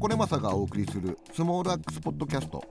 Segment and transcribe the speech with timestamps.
[0.00, 2.62] これまさがお送りするスモールアックスポッドキャスト。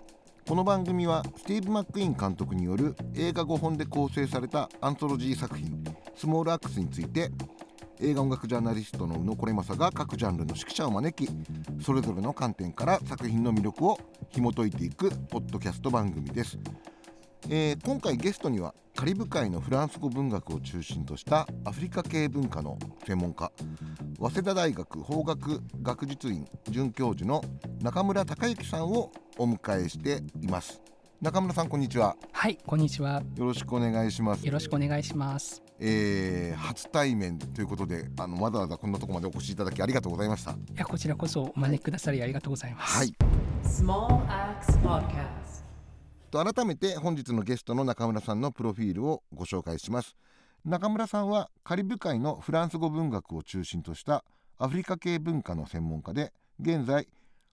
[0.47, 5.83] この番組はスティーブ・マック・イーン監督による映画5本で構成されたアンソロジー作品
[6.15, 7.29] スモールアックスについて
[7.99, 11.29] 映画音楽ジャーナリストの宇野これまさが各ジャンルの指揮者を招き
[11.83, 16.57] それぞれの観点から作品の魅力を紐解いていくポッドキャスト番組です。
[17.49, 23.51] えー、今回ゲストにはカリブ海のフランス語文学を中心としたアフリカ系文化の専門家
[24.19, 27.43] 早稲田大学法学学術院准教授の
[27.81, 30.81] 中村隆之さんをお迎えしています。
[31.21, 32.15] 中村さんこんにちは。
[32.31, 33.23] はいこんにちは。
[33.35, 34.45] よろしくお願いします。
[34.45, 35.61] よろしくお願いします。
[35.79, 40.51] えー、初対面ということであのわざわざこんなところまでお越しいただきありがとうございました。
[40.51, 42.97] いやこちらこそお招きくださりありがとうございます。
[42.97, 43.13] はい。
[43.63, 45.46] Small Axe Podcast.
[46.27, 50.15] と改めて本日のゲストの中村さんのプロフィールをご紹介します。
[50.65, 54.25] 中村さんはカリブ海のフランス語文学を中心とした
[54.57, 57.07] アフリカ系文化の専門家で現在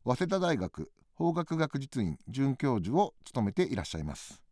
[0.05, 4.43] 早稲田大学法学学術院准教授を務めていらっしゃいます。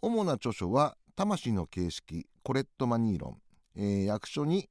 [0.00, 3.36] 主な著書は魂の形式コレット・マニー論、
[3.76, 4.68] えー役所に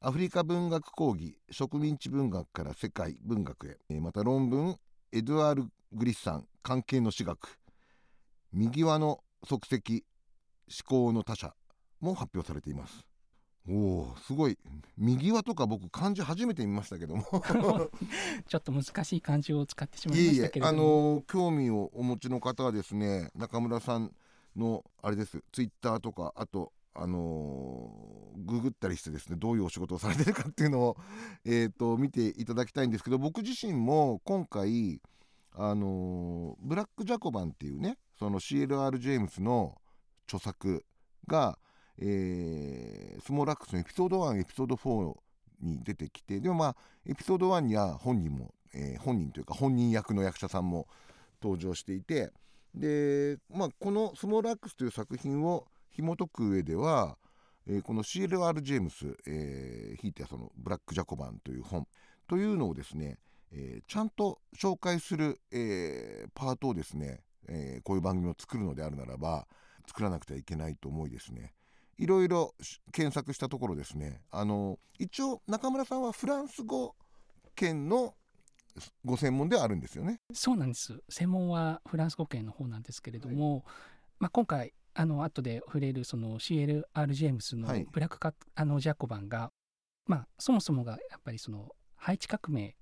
[0.00, 3.78] アフリカ文学講義植民地文学から世界文学へ。
[3.88, 4.76] えーまた論文
[5.12, 7.61] エドワール・グリッサン関係の史学。
[8.52, 11.54] 右輪の足跡思考の他者
[12.00, 13.06] も発表されています。
[13.68, 14.58] おおすごい。
[14.98, 17.24] 右輪とか僕漢字初めて見ましたけども。
[18.48, 20.82] ちょっと難しい漢字を使ってしまいいえいえましたけれあども。
[20.82, 24.12] のー興味をお持ちの方はですね中村さん
[24.56, 25.42] のあれです。
[25.52, 30.96] ツイッターとかあとあのーググったりしてですねどういうお仕事をされてるかっていうのを
[31.44, 35.00] えーと見ていただきたいんですけど僕自身も今回
[35.54, 39.76] あのブラック・ジャコバンっていうねその CLR・ ジェームスの
[40.26, 40.84] 著作
[41.26, 41.58] が、
[41.98, 45.14] えースモールアックスのエピソード1エピソード4
[45.60, 46.76] に出てきてでもまあ
[47.06, 50.88] エピソード1には本人も、えー本人というか本人役の役者さんも
[51.42, 52.32] 登場していて
[52.74, 57.18] で、まあ、この「スモールアックス」という作品を紐解く上では、
[57.66, 61.86] えーこの CLR・ ジェームス、えーひいてはその「ブラック・ジャコバン」という本
[62.26, 63.18] というのをですね、
[63.52, 69.46] えーちゃんと紹介する、えーパートをですね、えーこういう番組を作るのであるならば
[69.86, 71.54] 作らなくてはいけないと思いですね。
[71.98, 76.96] いろいろし検索したところですねあの一応中村さんはフランス語
[77.54, 78.14] 圏の
[79.04, 80.18] ご専門ではあるんですよね？
[80.32, 80.98] そうなんです。
[81.10, 83.64] 専門はフランス語圏の方なんですけれども、
[84.18, 87.86] まあ、今回あの後で触れるその CLR ジェームスのはい。
[87.92, 89.50] ブラックカ、あのジャコバンが、
[90.06, 92.74] まあ、そもそもがやっぱりそのハイチ革命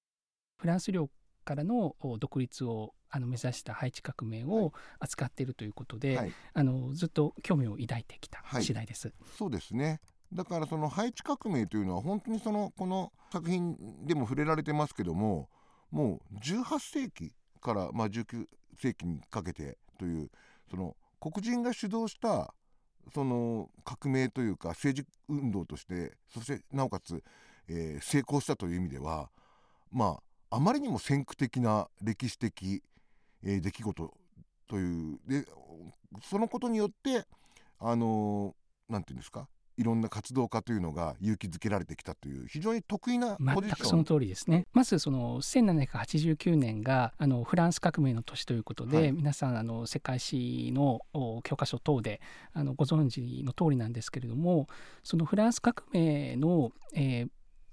[0.61, 1.09] フランス領
[1.45, 8.65] からのお独立をあの目指したハイチ革命を扱っているということで、はい、あのずっと興味を抱いてきたはい。
[8.65, 9.13] 次第です。
[9.39, 10.01] そうですね。
[10.33, 15.49] だからそのハイチ革命というのは本当にそのこの作品でも触れられてますけども
[15.91, 18.47] もう18世紀からまあ19
[18.81, 20.31] 世紀にかけてという
[20.71, 22.55] その黒人が主導した
[23.13, 27.25] その革命というか政治運動としてそしてなおかつ、
[27.69, 29.31] えー成功したという意味では
[29.91, 32.83] まああまりにも先駆的な歴史的、
[33.43, 34.15] えー出来事
[34.69, 35.47] というで
[36.23, 37.25] そのことによって
[37.79, 44.67] あのーなんていうんですかいろんな活動家というのが勇気づけられてきたという非常に得意なポ全ジションくその通りですね。
[44.75, 52.21] まずその1789年があのフランス革命の年ということで、はい皆さんあの世界史のお教科書等で
[52.53, 54.69] あのご存知の通りなんですけれども
[55.03, 57.29] そのフランス革命の、えー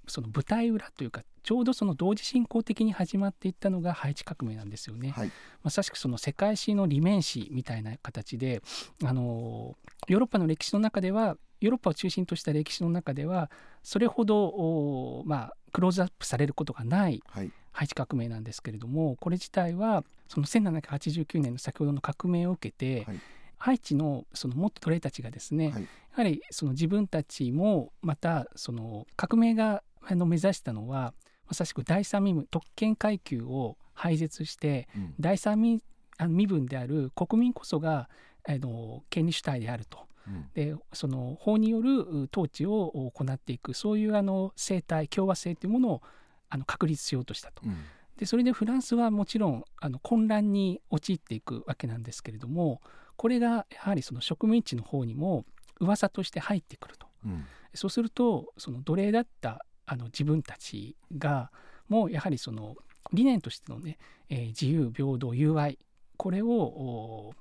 [0.08, 5.10] その舞台裏というかちょうどその同時進行的に始まっていったのがハイチ革命なんですよね。
[5.10, 5.32] はい。
[5.62, 8.62] まさしくその世界史の理面史みたいな形で
[9.04, 9.76] あの
[10.08, 13.50] ヨーロッパの歴史の中ではヨーロッパを中心とした歴史の中では
[13.82, 17.50] それほどおまあクローズアップされることがないはい。
[17.72, 23.20] ハイチ革命なんですけれどもこれ自体はその1789年の先ほどの革命を受けて、はい。
[23.58, 25.82] ハイチのその元奴隷たちがですね、はい。
[25.82, 31.12] やはりその自分たちもまたその革命があの目指したのは
[31.46, 35.82] まさしく第三身分特権階級を廃絶してうん第三身
[36.16, 38.08] あの身分である国民こそが
[38.46, 40.00] あの権利主体であると。
[40.26, 46.02] うんでその法によるう統治を行っていくそういうあの生態共和制というものを
[46.50, 47.62] あの確立しようとしたと。
[47.64, 47.76] うん
[48.18, 52.82] でそれでフランスはもちろんあの混乱に陥っていくわけなんですけれども
[53.14, 55.44] これがやはりその植民地の方にも
[55.78, 57.06] 噂として入ってくると。
[57.24, 57.44] うん
[57.74, 61.50] そうするとその奴隷だったあの自分たちが
[61.88, 62.76] もうやはりその
[63.12, 63.98] 理念としてのね、
[64.28, 65.78] えー自由平等友愛
[66.16, 67.32] これをお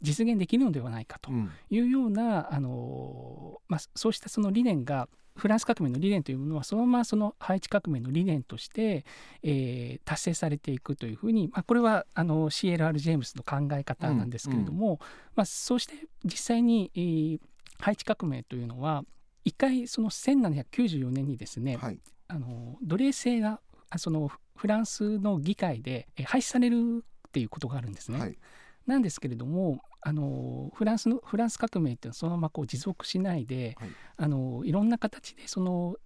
[0.00, 1.50] 実現できるのではないかとうん。
[1.70, 9.04] いうような、あのまあ、そうしたその理念がフランス革命の理念というものはそのままそのハイチ革命の理念として、
[9.42, 14.98] えー達成されていくというふうに、まあ、これはあの CLR ジェームスの考え方なんですけれども、
[15.36, 15.94] まあ、そうして
[16.24, 17.40] 実際に、えー
[17.80, 19.02] ハイチ革命というのは
[19.44, 21.98] 一回その1794年にですね、はい。
[22.28, 23.60] あの奴隷制が
[23.90, 28.18] あそのフランスの議会でえ廃止されるっていうことがあるんですね。
[28.18, 28.38] はい。
[28.86, 33.90] なんですけれどもあのフランスのフランス革命っていうのはそのままこう持続しないで、はい。
[34.16, 35.96] あのいろんな形でその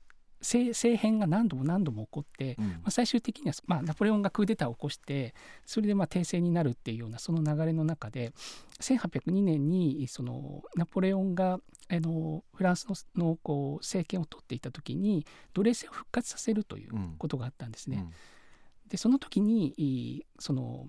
[0.40, 5.34] 政政変が何度も何度も起こって、うんまあ、最終的には、まあ、ナポレオンがクーデターを起こして
[5.64, 8.32] それでまあ帝政になるっていうようなその流れの中で
[8.80, 17.98] 1802年にそのナポレオンがあのフランスののこう政権を取っていた時に奴隷制を復活させるといううんことがあったんですね。
[17.98, 18.10] うん
[18.88, 20.86] でその時にいその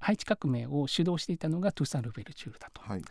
[0.00, 2.82] ハイチ革命を主導していたのがトゥーサン・ルベルチュールだと。
[2.82, 3.02] はい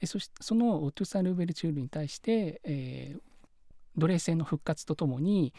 [0.00, 3.20] えそしてそのトゥーサン・ルベルチュールに対して、えー
[3.96, 5.52] 奴隷制の復活とともに、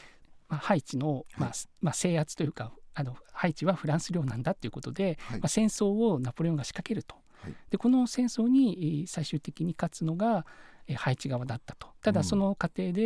[0.50, 7.16] まあ、ハイチの、まあはいまあ、制圧というかあのハイチはフランス領なんだということで、はいまあ、戦争をナポレオンが仕掛けると。
[7.42, 10.46] はいでこの戦争にえー最終的に勝つのが、
[10.88, 11.90] えーハイチ側だったと。
[12.02, 13.02] たうんだその過程で、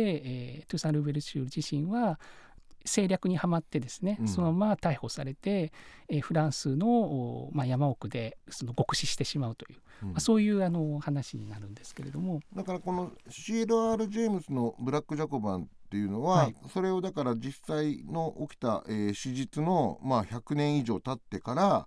[0.58, 2.18] えートゥーサン・ルベルチュール自身は
[2.84, 4.28] 政略にはまってですね、うん。
[4.28, 5.72] そのまま逮捕されて、
[6.08, 10.08] えーフランスの、おまあ、山奥でその極死してしまうという、うん。
[10.10, 16.54] まあ、そういうあの話になるんですけれども、だからこの CLR ジェームスのブラック・ジャコバンっていうのは、はい。
[16.72, 21.86] それをだから実際の起きた、えー史実の、まあ、100年以上経ってから、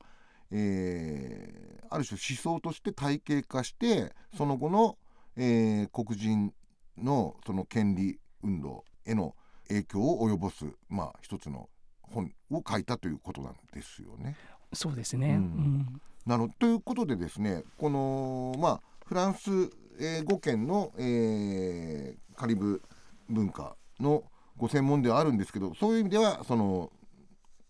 [0.51, 4.97] えーある種思想として体系化してその後の、
[5.37, 6.51] えー黒人
[6.97, 9.35] のその権利運動への
[9.73, 11.69] 影響を及ぼす、まあ、一つの
[12.01, 14.35] 本を書いたということなんですよね。
[14.73, 19.51] そうですね、うんうんなるほどということでですねこのまあフランス、
[19.99, 22.81] えー語圏の、えーカリブ
[23.29, 24.23] 文化の
[24.57, 26.91] ご専門ではあるんですけどそういう意味ではその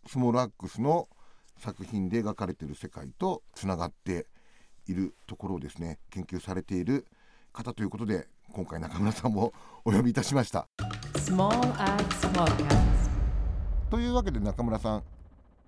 [0.07, 1.07] スモールアックスの
[1.57, 4.27] 作品で描かれている世界とつながって
[4.87, 7.05] いるところをですね研究されている
[7.51, 9.53] 方ということで今回中村さんも
[9.85, 10.67] お呼びいたしました。
[11.25, 13.09] Small Axe Podcast.
[13.89, 15.03] というわけで中村さん、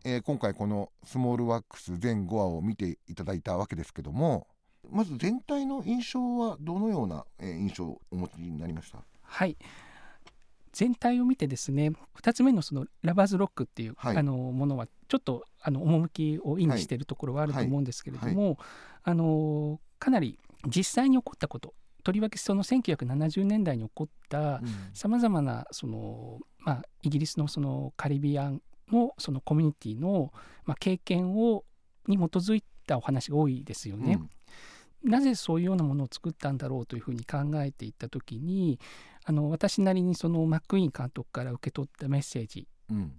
[0.03, 4.47] えー今回このスモールワックス全5話を見ていただいたわけですけども
[4.89, 8.99] まず全体の印象はどのような、えー印象をお持ちになりました？
[9.21, 9.57] はい。
[10.73, 11.91] 全体を見てですね
[12.21, 14.17] 2つ目のそのラバーズロックっていう、はい。
[14.17, 18.57] あのものはちょっとあの趣を意味しているところはあると思うんですけれども、
[19.03, 20.37] あのかなり
[20.67, 21.73] 実際に起こったこと
[22.05, 24.61] とりわけその1970年代に起こった
[24.93, 28.61] さまざまなその、まあ、イギリスのそのカリビアン
[28.91, 30.31] のそのコミュニティの、
[30.65, 31.63] まあ、経験を
[32.07, 34.19] に基づいたお話が多いですよね。
[35.03, 38.79] なぜそういうようなものを作ったんだろうというふうに考えていった時に
[39.23, 42.74] あの私なりにそのマック・イーン監督から受け取ったメッセージうんうん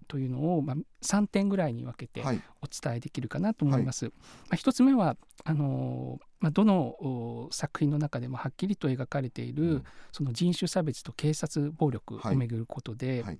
[0.08, 2.42] というのを、まあ、3点ぐらいに分けてはい。
[2.62, 4.06] お伝えできるかなと思います。
[4.06, 4.10] ま
[4.50, 9.84] あ、1つ目はあのまあ、どのお作品の中でもはっきりと描かれている、うん。
[10.12, 12.34] その人種差別と警察暴力はい。
[12.34, 13.38] をめぐることで,、はい。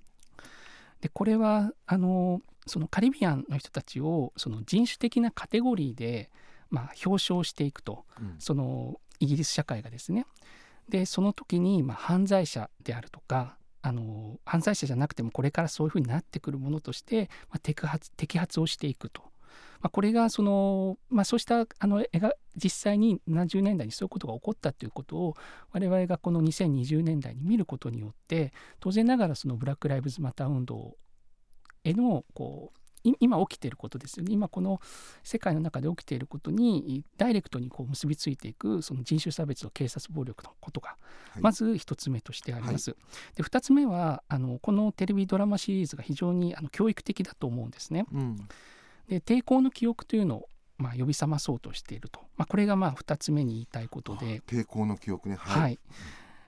[1.01, 6.31] でこれはあのそのカリビアンの人たちをその人種的なカテゴリーで、
[6.69, 8.35] まあ、表彰していくとうん。
[8.39, 10.25] そのイギリス社会がですね。
[10.89, 19.21] でその時にまあ犯罪者であるとかあの犯罪者じゃなくてもこれからそういうふうになってくるものとして、まあ、摘発摘発をしていくと、
[19.79, 25.35] まあ、これがその、まあ、そうしたあの絵が実際に70年代にそういうことが起こったということを
[25.71, 28.51] 我々がこの2020年代に見ることによって
[28.81, 30.97] 当然ながらそのブラック・ライブズ・マター運動
[31.85, 32.79] へのこう
[33.19, 34.33] 今起きていることですよね。
[34.33, 34.81] 今この
[35.23, 41.41] 世界の中で起きていることにダイレクトにこう結びついていくその人種差別と警察暴力のことがはい。
[41.41, 42.95] まず一つ目としてあります。
[43.35, 48.05] で二つ目はあのこのテレビドラマシリーズが非常にあの教育的だと思うんですね。
[48.11, 48.47] うん。
[49.07, 54.41] で抵抗の記憶というのをまあ呼び覚まそうとしていると、まあ、これがまあ二つ目に言いたいことで。
[54.45, 55.35] 抵抗の記憶ね。
[55.39, 55.79] はい、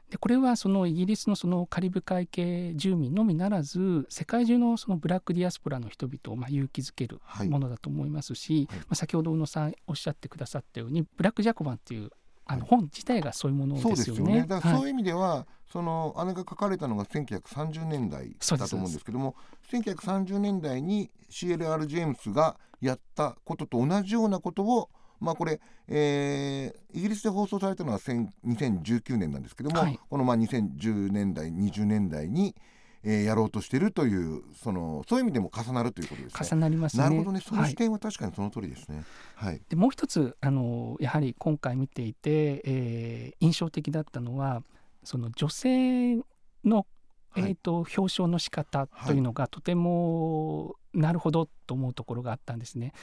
[0.10, 12.10] でこれはそのイギリスのそのカリブ海系住民のみならず世界中のそのブラックディアスポラの人々をまあ勇気づけるはいものだと思いますし、はいまあ、先ほど宇野さんおっしゃってくださったようにブラック・ジャコバンっていう
[12.46, 14.22] あのはい本自体がそういうものそうでですすよね。
[14.22, 14.40] よね。
[14.40, 19.36] はいだからそういう意味では、そのあれが書かれたのが1930年代だと思うんですけども、
[19.72, 24.90] 1930年代に CLR ジェームスがやったことと同じようなことを、
[25.20, 32.56] まあこれ、えーイギリスで放送されたのは1000 2019年なんですけども、はいこのまあ2010年代20年代に、
[33.04, 36.48] えーやろうとしているというそのそういう意味でも重なるということですね。
[36.50, 37.04] 重なりますね。
[37.04, 37.42] なるほどね。
[37.42, 39.04] そのはい視点は確かにその通りですね。
[39.36, 39.62] はい。
[39.70, 44.64] でもう一つあのやはり今回見ていて、えー印象的だったのは
[45.04, 46.18] その女性
[46.66, 46.86] の
[47.32, 52.94] はいえー、と表彰の仕方というのがとてもなるほどと思うところがあったんですね。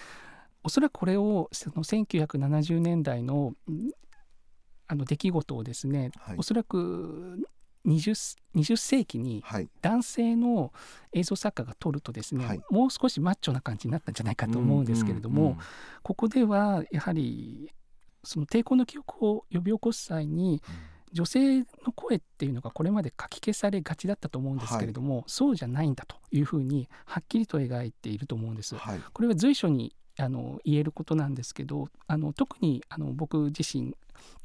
[0.67, 3.91] おそらくこれをその1970年代のん
[4.89, 6.37] あの出来事をですね、はい。
[6.39, 7.39] おそらく
[7.87, 9.69] 20, 20世紀にはい。
[9.81, 10.73] 男性の
[11.13, 12.61] 映像作家が撮るとですね、はい。
[12.69, 15.59] もう少しマッチョな感じになったんじゃないかと思うんですけれども、うんうん
[16.03, 17.73] ここではやはり
[18.25, 20.63] その抵抗の記憶を呼び起こす際に
[21.17, 28.77] 女性の声っていうのがこれまでかき消されがちだったと思うんですけれども、そうじゃないんだというふうにはっきりと描いていると思うんです。
[28.77, 29.01] はい。
[29.15, 33.95] これは随所にあの言えることなんですけどあの特にあの僕自身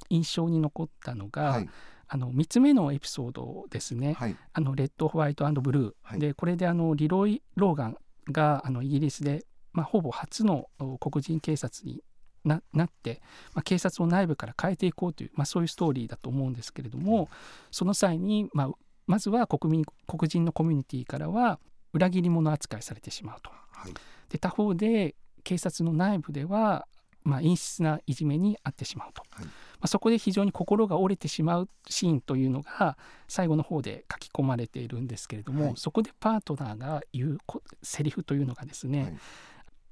[0.10, 1.70] 印象に残ったのが、はい。
[2.14, 4.14] あの3つ目のエピソードですね。
[4.14, 4.36] はい。
[4.54, 6.20] あのレッドホワイトブルー、はい。
[6.20, 7.98] でこれであのリロイ・ローガン
[8.32, 12.02] があのイギリスで、まあ、ほぼ初のお黒人警察に
[12.44, 13.22] ななって、
[13.54, 17.30] まあ、警察を内部から変えていこうという、まあ、そういうストーリーだと思うんですけれども
[17.70, 18.70] その際に、まあ、
[19.08, 21.60] まずは国民黒人のコミュニティからは
[21.94, 23.52] 裏切り者扱いされてしまうと。
[23.72, 23.94] はい。
[24.30, 26.88] で他方で警察の内部では、
[27.24, 29.46] まあ、陰湿ないじめに遭ってしまうと、はい。
[29.46, 35.74] まあ、そこで非常に心が折れてしまうシーンというのが最後の方で書き込まれているんですけれども、はい。
[35.76, 39.14] そこでパートナーが言うこセリフというのがですね、はい。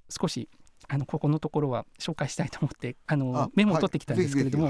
[0.10, 0.50] 少し
[0.90, 4.68] あのここのところは紹介したいと思って あのあメモを取ってきたんですけれども、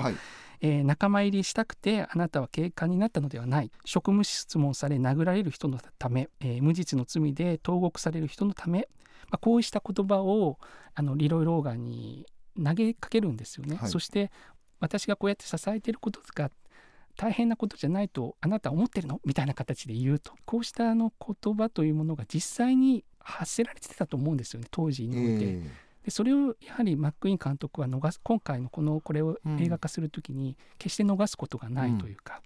[0.61, 3.71] えー仲間入りしたくてあなたは警官になったのではない。
[3.85, 8.89] 職務質問され殴られる人のため、えー無実の罪で投獄される人のため、
[9.31, 10.59] まあ、こうした言葉を
[10.95, 12.25] あのリロイ・ローガンに
[12.61, 13.77] 投げかけるんですよね。
[13.77, 13.89] はい。
[13.89, 14.31] そして
[14.81, 16.51] 私がこうやって支えていることが
[17.15, 19.21] 大変なことじゃないとあなたは思ってるの？
[19.23, 20.33] みたいな形で言うと。
[20.45, 24.67] こうしたあの言葉というものが実際に発せられてたと思うんですよね。
[24.71, 25.45] 当時ひにおいて。
[25.45, 32.41] えでそれをやはりマックイーン監督は逃す今回のこのこれを映画化するときに決して逃すことがないというか、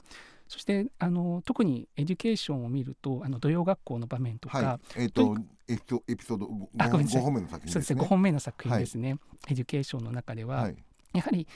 [0.50, 5.04] そしてあの特にエデュケーションを見るとあの土曜学校の場面とか、ーはい。
[5.04, 5.38] えっと
[5.70, 7.22] エピソエピソードあごめんなさい。
[7.22, 7.80] 5本目の作品ですね。
[7.80, 7.96] 5です。
[7.96, 9.18] ね本目の作品ですね、
[9.48, 10.76] エデュケーションの中では、はい。
[11.14, 11.48] やはり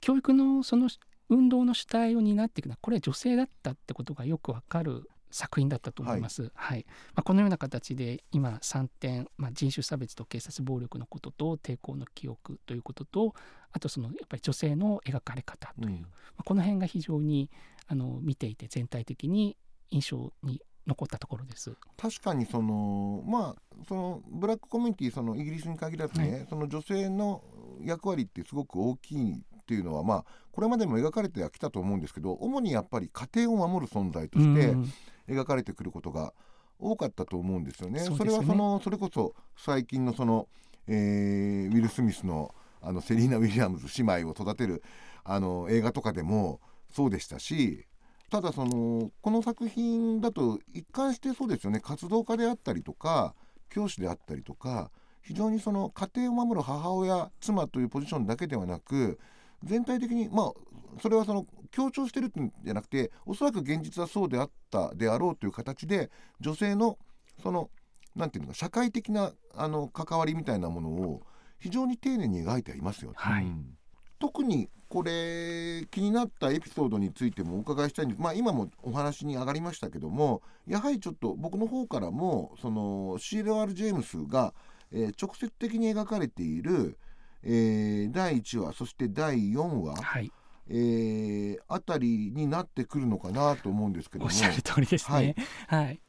[0.00, 0.88] 教育のその
[1.28, 6.50] 運動の主体を担っていくのはこれは女性だったってことがよくわかる作品だったと思います。
[6.54, 6.86] はい。
[7.14, 13.34] まあ、このような形で今3点、まあ、人種差別と警察暴力のことと抵抗の記憶ということと
[13.72, 16.00] あとそのやっぱり女性の描かれ方という、うん。
[16.02, 17.50] まあこの辺が非常に
[17.88, 19.56] あの見ていて全体的に
[19.90, 21.74] 印象に残ったところです。
[21.96, 27.42] 確かにそのまあそのブラックコミュニティそのイギリスに限らずね、はその女性の
[27.82, 34.92] 役割ってすごく大きいっていうのはまあこれまでも描かれてはきたと思うんですけど主にやっぱり家庭を守る存在としてうん
[35.28, 36.32] 描かれてくることが
[36.78, 38.00] 多かったと思うんですよね。
[38.00, 40.48] そねれはそのそれこそ最近のその、
[40.86, 44.82] えーウィル・スミスのあのセリーナ・ウィリアムズ姉妹を育てる
[45.24, 47.86] あの映画とかでもそうでしたし
[48.30, 53.34] ただそのこの作品だと一貫してそうですよね活動家であったりとか
[53.70, 54.90] 教師であったりとか
[55.22, 59.18] 非常にその家庭を守る母親妻というポジションだけではなく
[59.64, 60.52] 全体的にまあ
[61.00, 66.10] それはその強調してるんじゃなくておそらく現実はそうであったであろうという形で
[66.40, 66.98] 女性の
[67.42, 67.70] その
[68.14, 71.22] なんていうのか社会的なあの関わりみたいなものを
[71.58, 73.16] 非常に丁寧に描いてはいますよね。
[73.18, 73.44] はい。
[73.44, 73.76] うん
[74.18, 78.20] 特にこれ気になったエピソードについてもお伺いしたいんです。
[78.20, 84.54] まあ今もお話に上がりましたけどもやはりちょっと僕の方からもその CLR ジェームスが、
[84.92, 86.98] えー直接的に描かれている、
[87.42, 90.32] えー第1話そして第4話、はい、
[90.68, 94.26] えーあたりになってくるのかなと思うんですけども。
[94.26, 95.34] おっしゃる通りですね。
[95.68, 96.00] はい、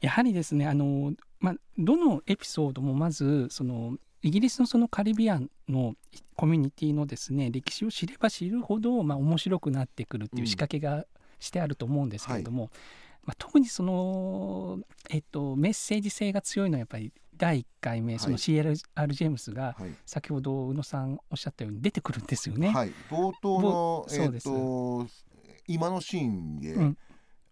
[0.00, 5.94] やはりですねあの、まあ、どのエピソードもまずそのイギリスのそのカリビアンの
[6.36, 11.06] コミュニティのですね歴史を知れば知るほど、まあ、面白くなってくるっていう仕掛けが
[11.40, 12.70] してあると思うんですけれども、
[13.24, 14.78] まあ、特にその、
[15.10, 19.94] えっと、メッセージ性が強いのはやっぱり第1回目、その CLR ジェームスがはい。
[20.06, 22.70] 先ほど宇野さんおっしゃったように出てくるんですよね。
[22.70, 24.44] はい、冒頭のぼ、えー、そうです。
[24.44, 25.06] と
[25.66, 26.98] 今のシーンで、うん。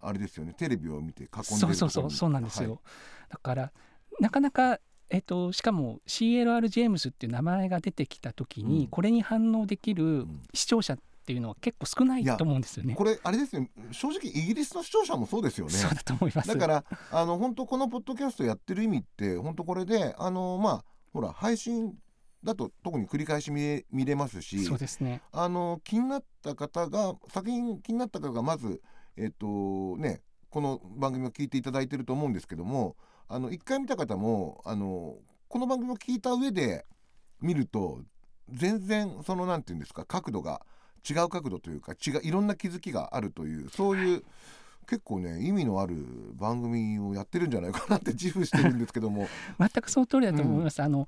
[0.00, 0.54] あれですよね。
[0.54, 2.80] テレビを見て囲んでるそうそうそうそうなんですよ、
[3.28, 3.72] だから
[4.18, 8.86] なかなかえっと、しかも CLR ジェームスっていう名前が出てきた時に、うん。
[8.86, 10.42] これに反応できるん。
[10.54, 12.94] 視聴者っていうのは結構少ないと思うんですよね。
[12.94, 16.48] これあれですね正直イギリスの視聴者もそうですよねそうだと思います。
[16.48, 21.94] だからあの本当このポッドキャストやってる意味って本当これであのまあほら配信
[22.42, 25.22] だと特に繰り返し見れ見れますしそうですね。
[25.32, 28.80] あの気になった方が作品気になった方がまず
[29.16, 32.96] えっ、とねこの番組を聞いていただいてると思うんですけども
[33.28, 35.16] あの一回見た方もあの
[35.48, 36.84] この番組を聞いた上で
[37.40, 38.00] 見ると
[38.48, 40.62] 全然そのなんていうんですか角度が
[41.08, 44.24] 違う角度というか違ういろんな気づきがあるというそういう
[44.86, 45.96] 結構ね意味のある
[46.34, 49.28] 番組をやってるんじゃないかなって自負してるんですけども
[49.58, 50.82] 全くその通りだと思います。
[50.82, 51.06] あの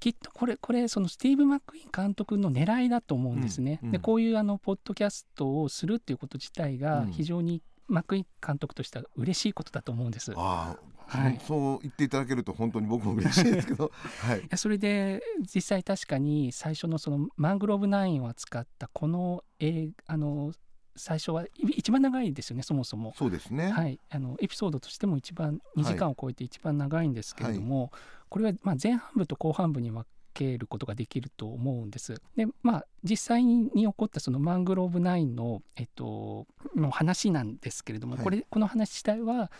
[0.00, 3.80] きっとこれこれそのスティーブ・マック・イーン監督の狙いだと思うんですね。
[3.82, 10.30] うんうんでこういうあのポッドキャストをするっていうこと自体がうん非常にマック・イーン監督としては嬉しいことだと思うんです。
[10.30, 11.40] いああ、はい。
[11.44, 13.90] そう言っていただけると本当に僕も嬉しいですけど。
[14.20, 14.46] はい。
[14.48, 15.22] やそれで
[15.54, 20.52] 実際確かに最初のそのマングローブ9を扱ったこの映あの
[20.96, 23.14] 最初はい一番長いですよねそもそも。
[23.16, 27.92] そうですね、はい、あのエピソードとしても一番2時間を超えて一番長いんですけれども、
[28.28, 32.20] これはまあ前半部と後半部に分けることができると思うんです。
[32.36, 36.46] でまあ実際に起こったそのマングローブ9の,、えっと、
[36.76, 38.24] の話なんですけれども、はい。
[38.24, 39.50] これこの話自体は、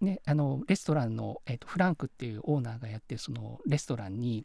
[0.00, 4.44] ね、あのレストランの、えっと、フランクっていうオーナーがやってるそのレストランに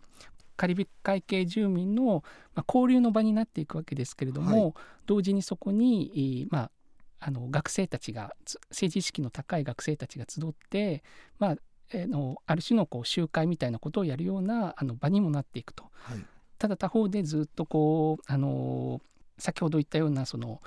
[0.58, 6.72] カリブ海系住民の、まあ、交流の場になっていくわけですけれども、同時にそこに、えーまあ、
[7.20, 11.03] あの学生たちがつ政治意識の高い学生たちが集って、
[11.39, 11.55] まあ、
[11.91, 15.86] えーのある種のこう集会みたいなことをやるようなあの場にもなっていくと。
[16.03, 16.25] はい。
[16.58, 19.01] ただ他方でずっとこう、あのー
[19.38, 20.62] 先ほど言ったようなその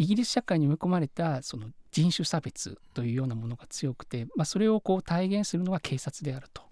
[0.00, 6.62] イギリス社会に埋め込まれたその人種差別というようなものが強くて、まあ、それをこう体現するのは警察であると。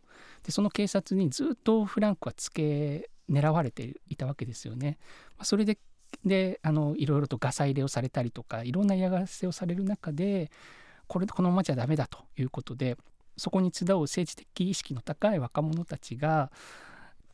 [0.44, 4.96] でその警察にずっとフランクはつけ狙われていたわけですよね。
[5.36, 5.76] まあ、それで
[6.24, 10.50] であのいろいろとガサ入れをされたりとかいろんな嫌がらせをされる中で
[11.06, 12.96] これこのままじゃダメだということで
[13.36, 16.50] そこに集う政治的意識の高い若者たちが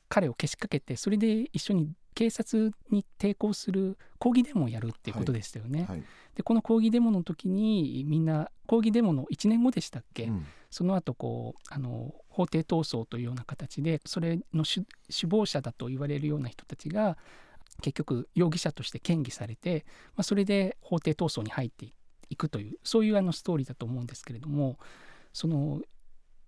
[0.09, 5.85] 彼をけしかけてそれで一緒に警察に抵抗する抗議デモをやるっていうことでしたよね。
[5.89, 6.03] はい。
[6.35, 10.47] でこの抗議デモの時にみんな抗議デモの1年後でしたっけ、うん。
[10.71, 17.17] その後こうあの法廷闘争というような形でそれの首首謀者だと言われるような人たちが
[17.81, 19.85] 結局容疑者として嫌疑されて、
[20.17, 21.93] まあ、それで法廷闘争に入って
[22.31, 24.79] いくというそういうあのストーリーだと思うんですけれども
[25.33, 25.81] その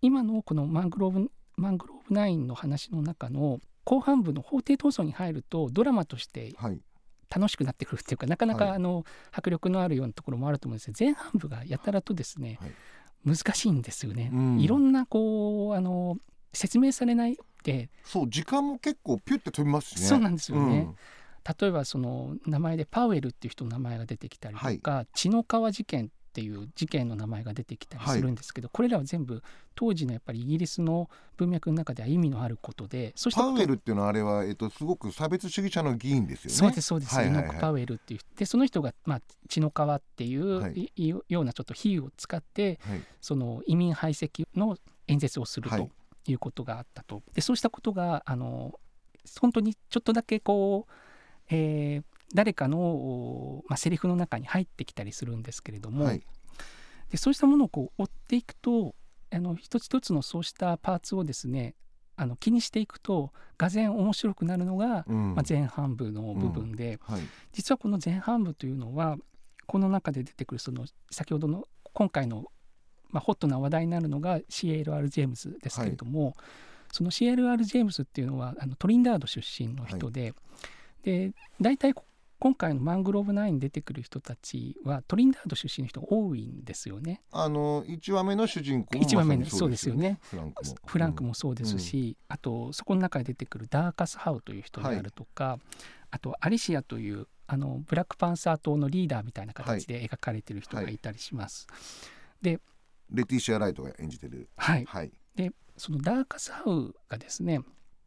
[0.03, 6.81] 今のこのマングローブマングローブ9の話の中の後半部の法廷闘争に入るとドラマとしてはい。
[7.29, 8.75] 楽しくなってくるっていうかなかなかはい。
[8.75, 12.73] あの迫力のあるようなところもあると思うんですが前半部がやたらとですね、はい。
[13.25, 14.31] 難しいんですよね。
[14.33, 14.61] うん。
[14.61, 16.19] いろんなこうあの
[16.53, 20.07] 説明されないでそう時間も結構ピュッて飛びますしね。
[20.07, 20.79] そうなんですよね。
[20.79, 20.97] うん。
[21.61, 29.43] 例えばその名前でパウエルっていう人の名前が出てきたりとか、血の川事件っていう事件の名前が出てきたりするんですけど、これらは全部
[29.75, 36.55] 当時のやっぱりイギリスの文脈の中では意味のあることでそうしたことパウエルっていうのはあれは、えっと、すごく差別主義者の議員ですよね。
[36.55, 37.45] そうですそうです、はいはいはい。
[37.45, 40.93] イノック・パウエルっていうでその人が、まあ、血の川っていう、はい。
[40.95, 43.01] いようなちょっと比喩を使ってはい。
[43.23, 45.91] その移民排斥の演説をするとはい。
[46.29, 47.23] いうことがあったと。
[47.33, 48.79] でそうしたことがあの
[49.41, 50.93] 本当にちょっとだけこう、
[51.49, 56.23] えー誰かの、おまあ、セリフの中に入ってきたりするんですけれども、はい。
[57.11, 58.97] でそうしたものをこう追っていくと
[59.33, 61.77] あの一つ一つのそうしたパーツをですね
[62.17, 65.35] あの気にしていくとがぜん面白くなるのが、うん。
[65.35, 67.21] まあ、前半部の部分で、はい。
[67.53, 69.17] 実はこの前半部というのは
[69.67, 72.47] この中で出てくるその先ほどの今回の、
[73.11, 76.35] まあ、ホットな話題になるのが CLR ジェームズですけれども、
[76.93, 80.33] その CLR ジェームズっていうのはあのトリンダード出身の人で、
[81.03, 82.05] で大体こ
[82.39, 87.23] 今回のマングローブ9に出てくる人たちはトリンダード出身の人が多いんですよね。
[87.33, 90.19] あの一話目の主人公も一話目のそうですよね。
[90.85, 91.35] フランクも。
[91.35, 95.59] そうですし、あとそこの中で出てくるダーカス・ハウという人であるとか、
[96.11, 101.67] あとアリシアというあのブラックパンサー党のリーダーみたいな形で描かれてる人がいたりします。
[102.43, 102.59] レ
[103.25, 104.49] ティシア・ライトが演じてる。
[104.57, 105.13] はい、はい。
[105.35, 107.61] でそのダーカス・ハウがですね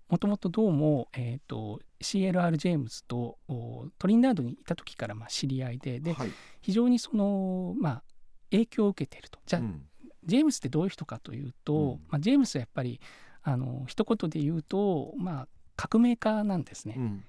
[0.10, 6.32] もともとどうも、えー、と CLR・ ジェームズとおトリンダードにいた時からまあ知り合いでではい。
[6.62, 8.04] 非常にその、まあ、
[8.50, 9.40] 影響を受けていると。
[9.46, 9.84] じゃあ、うん。
[10.26, 12.00] ジェームスってどういう人かというと、うん。
[12.10, 13.00] まあ、ジェームスはやっぱり
[13.44, 16.96] あの一言で言うと、まあ、革命家なんですね。
[16.98, 17.24] うん。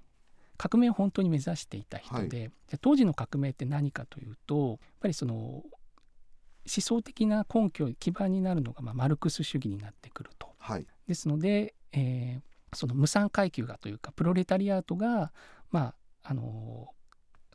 [0.56, 5.64] 革命を本当に目指していた人で,、で当時の革命って何かというとやっぱりその思
[6.66, 10.54] 想的な根拠基盤になるのが、まあ、マルクス主義になってくると。
[10.58, 10.86] はい。
[11.06, 15.32] ですので、えーその無産階級がというかプロレタリアートが、
[15.70, 16.88] まあ、あの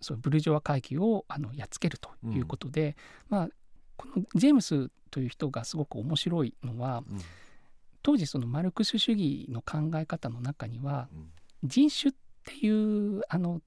[0.01, 2.95] そのブルジョワ階級をあのやっつけるということで、
[3.29, 3.49] まあ、
[3.97, 7.21] このジェームスという人がすごく面白いのはうん。
[8.03, 11.29] 当時そのマルクス主義の考え方の中にはうん。
[11.63, 13.61] 人種っていうあの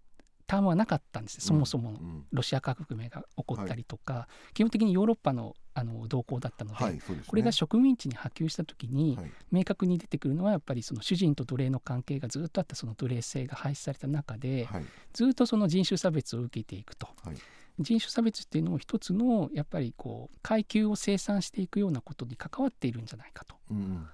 [0.49, 2.01] タームはなかったんですねそもそも
[2.33, 7.23] ロシア革命が起こったりとか、基本的にヨーロッパのあの動向だったので、はいですね。
[7.25, 9.31] これが植民地に波及した時に、はい。
[9.53, 14.85] 明確に出てくるのはやっぱりその主人と奴隷の関係がずっとあったその奴隷制が廃止された中で、はい。
[15.13, 17.09] ずっとその人種差別を受けていくと。
[17.23, 17.37] はい。
[17.79, 23.55] 人種差別っていうのも一つのやっぱりこう階級を生産していくようなことに関わっているんじゃないかと。
[23.71, 24.09] うん。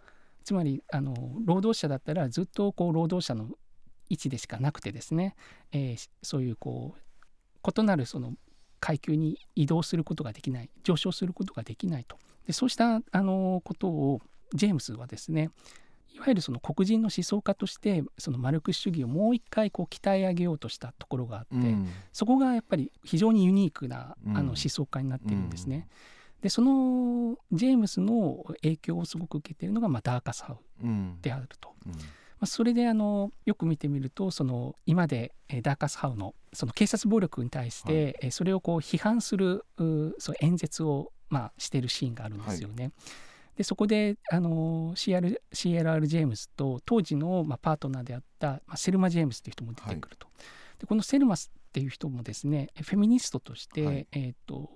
[0.45, 1.15] つまりあの
[1.47, 3.49] 労働者だったらずっとこう労働者の
[4.09, 5.37] 位置でしかなくてですね、
[5.73, 8.35] えーそういうこう異なるその
[8.81, 12.19] 階級に移動することができない上昇することができないと。
[12.47, 14.21] でそうしたあのことを
[14.53, 15.51] ジェームスはですね
[16.15, 21.89] いわゆるその黒人の思想家としてそのマルクス主義をもう一回こう鍛え上げようとしたところがあって、うん。
[22.13, 24.37] そこがやっぱり非常にユニークなうん。
[24.37, 25.89] あの思想家になっているんですね。
[26.43, 31.19] でそのジェームスの影響をすごく受けているのが、まあ、ダーカスハウうん。
[31.23, 31.75] であると。
[31.87, 31.93] うん
[32.45, 42.93] まあ、それであのよく見てみるとその今でえーダーカスハウのその警察暴力に対して、それをこう批判するうその演説を、まあ、しているシーンがあるんですよね。
[43.57, 50.29] でそこであの CR CLR ジェームスと当時の、まあ、パートナーであった、まあ、セルマ・ジェームスという人も出てくると。
[50.81, 54.07] でこのセルマスっていう人もですねフェミニストとして、はい。
[54.13, 54.69] えー、と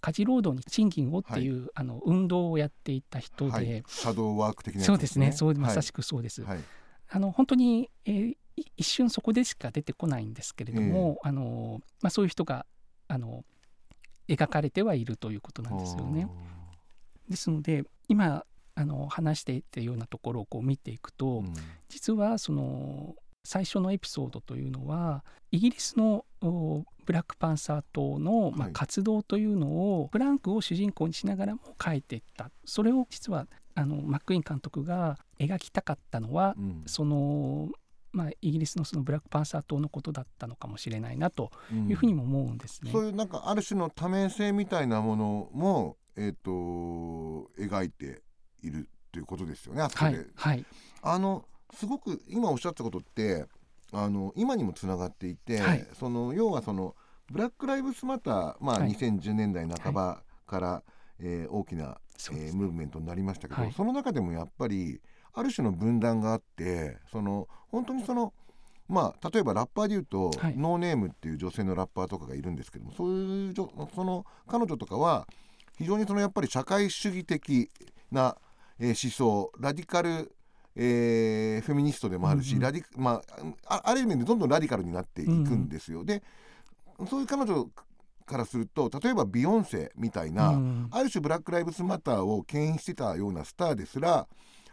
[0.00, 5.32] 家事労働に賃金をっていう、あの運動をやっていた人で、はい、シャドーワーク的なやつそうですね。
[5.32, 6.42] そうまさしくくそうです。
[6.42, 6.58] はい
[7.10, 12.66] あの本当に、えーい一瞬そこでしか出てこないんですけれども、あのまあ、そういう人が
[13.08, 13.44] あの
[14.28, 16.28] 描かれてはいるということなんですよね。
[17.28, 18.44] ですので今
[18.74, 21.54] あの話していたようなところをこう見ていくと、うん。
[21.88, 28.72] 実はその最初のエピソードというのはイギリスのおブラックパンサー党の、まあはい。
[28.72, 29.66] 活動というの
[30.00, 32.50] をフランクを主人公にしながらも書いていった。
[32.64, 36.82] それを実はあのマックイーン監督が描きたかったのはうん。
[36.86, 37.68] その、
[38.12, 42.90] まあ、イギリスのそのブラックパンサー党のことだったのかもしれないなとうんいうふうにも思うんですね。
[42.90, 46.50] そういうなんかある種の多面性みたいなものも、えー、と
[47.58, 48.22] 描いて
[48.62, 50.64] いるということですよねあそこで、はい、はい、
[51.02, 53.46] あのすごく今おっしゃったことって
[53.92, 55.86] あの今にもつながっていて、はい。
[55.98, 56.94] その要はその
[57.30, 58.92] ブラック・ライブスマター、まあはい。
[58.92, 60.82] 2010年代半ばから、
[61.20, 61.98] えー大きな、
[62.32, 63.72] えームーブメントになりましたけど、はい。
[63.72, 65.00] その中でもやっぱり
[65.32, 68.32] ある種の分断があってその本当にその
[68.88, 70.56] まあ例えばラッパーでいうと、はい。
[70.56, 75.26] ノーネームっていう女性のラッパーとかがいるんですけどもそういうその彼女とかは
[75.78, 77.70] 非常にそのやっぱり社会主義的
[78.10, 78.36] な、
[78.78, 80.34] えー思想ラディカル、
[80.74, 82.62] えーフェミニストでもあるし、うんうん。
[82.62, 83.22] ラディま
[83.66, 86.04] あ、あある意味でどんどんラディカルになっていくんですよ。
[86.04, 86.22] で
[87.08, 87.68] そういう彼女
[88.30, 94.26] からすると例えばビヨンセみたいな、うんある種ブラック・ライブスマターを牽引してたようなスターですら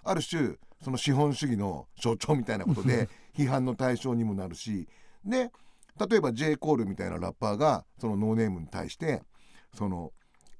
[0.03, 4.87] ある種その資本主義の象徴みたいなことで批判の対象にもなるし
[5.25, 5.51] で
[5.99, 6.55] 例えば J.
[6.57, 9.23] コールみたいなラッパーがそのノーネームに対して
[9.75, 10.11] その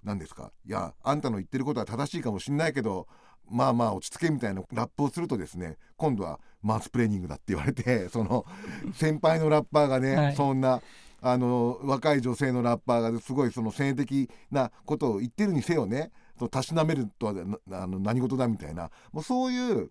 [0.03, 3.07] 何ですかいやあんたの言ってることは正しいかもしんないけど
[3.49, 8.45] まあまあ落ち着けみたいなラップをするとですね今度はマウスプレーニングだって言われてその
[8.93, 10.81] 先輩のラッパーがね、はいそんな
[11.21, 16.11] あの若い女性のラッパーがすごいその性的なことを言ってるにせよね。
[16.51, 18.91] たしなめるとはなあの何事だみたいな。
[19.11, 19.89] もうそういう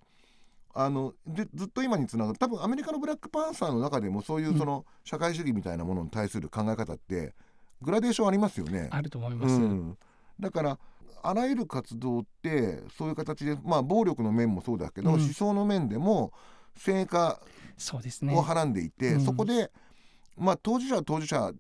[0.74, 2.38] あのでずっと今につながる。
[2.38, 7.34] 多分アメリカのブラックパンサーの中でもそういうその社会主義みたいなものに対する考え方って
[7.82, 8.88] グラデーションありますよね。
[8.92, 9.54] あると思います。
[9.54, 9.98] うん、
[10.38, 10.78] だから
[11.22, 15.20] あらゆる活動ってそういう形でまあ暴力の面もそうだけど、うん。
[15.20, 16.32] 思想の面でも
[16.76, 17.40] 成果
[18.22, 19.20] をはらんでいて、うん。
[19.22, 19.72] そこで
[20.36, 21.52] まあ当事者は当事者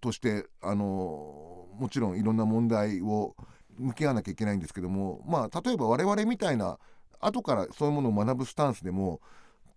[0.00, 3.34] としてあのもちろんいろんな問題を
[3.78, 6.78] 向き合わなきゃいけないんですけどもまあ例えば我々みたいな
[7.20, 9.20] 後からそういうものを学ぶスタンスでも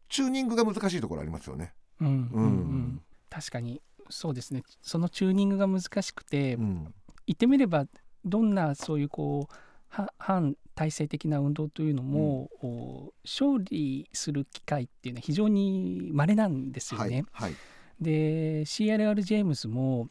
[0.10, 1.74] チューニングが難しいところありますよね。
[2.02, 2.48] うんうんううん。
[2.48, 3.82] ん、確かに。
[4.10, 4.64] そうですね。
[4.82, 6.94] そのチューニングが難しくて、うん。
[7.28, 7.86] 言ってみれば
[8.26, 9.56] どんなそういうこう
[9.90, 17.26] は反体制的な運動というのも、お勝利する機会っていうのは非常に稀なんですよね。
[17.32, 17.56] はいはい
[18.02, 20.08] で CRR ジェームズも、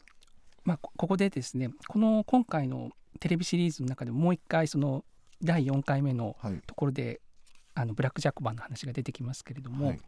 [0.63, 5.03] まあ、こここでですねこの今回のテレビシリーズの中でもう一回その
[5.41, 6.61] 第4回目のはい。
[6.65, 7.21] ところで
[7.75, 9.99] あのブラック・ジャコバンの話が出てきますけれども、はい。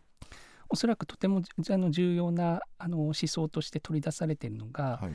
[0.70, 5.14] おそらくとてもあの重要なあの思想として取り出されているのが、はい。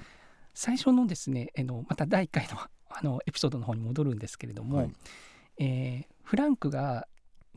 [0.55, 4.93] 最初のですねあのまた第1回のあのエピソードの方に戻るんですけれども、はい。
[5.59, 7.07] えーフランクが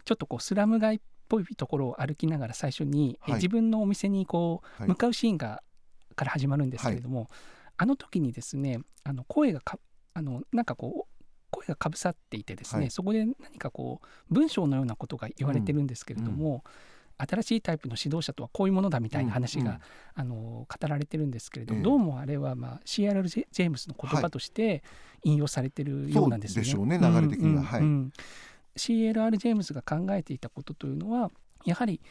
[0.06, 3.40] ちょっとこうスラム街っぽいところを歩きながら最初に、えはい。
[3.40, 4.90] 自分のお店にこうはい。
[4.90, 5.62] 向かうシーンが
[6.16, 7.30] から始まるんですけれども、
[7.78, 9.80] あの時にですねあの声がか
[10.14, 11.20] あのなんかこう
[11.52, 12.92] 声がかぶさっていてですね、はい。
[12.92, 16.64] そこで何かこう文章のようなことが言われてるんですけれども、
[17.18, 19.82] 新しいタイプの指導者とはこういうものだみたいな話が、
[20.16, 21.82] あの語られてるんですけれど、ええ。
[21.82, 24.84] どうもあれは、まあ、CRL ジェジェームスの言葉として
[25.24, 26.64] 引用されてるようなんですね。
[26.64, 27.50] そうでしょうね流れ的には。
[27.50, 27.82] うんうんはい。
[27.82, 28.14] うん
[28.76, 31.32] CLR ジェームスが考えていたことというのは
[31.66, 32.02] やはり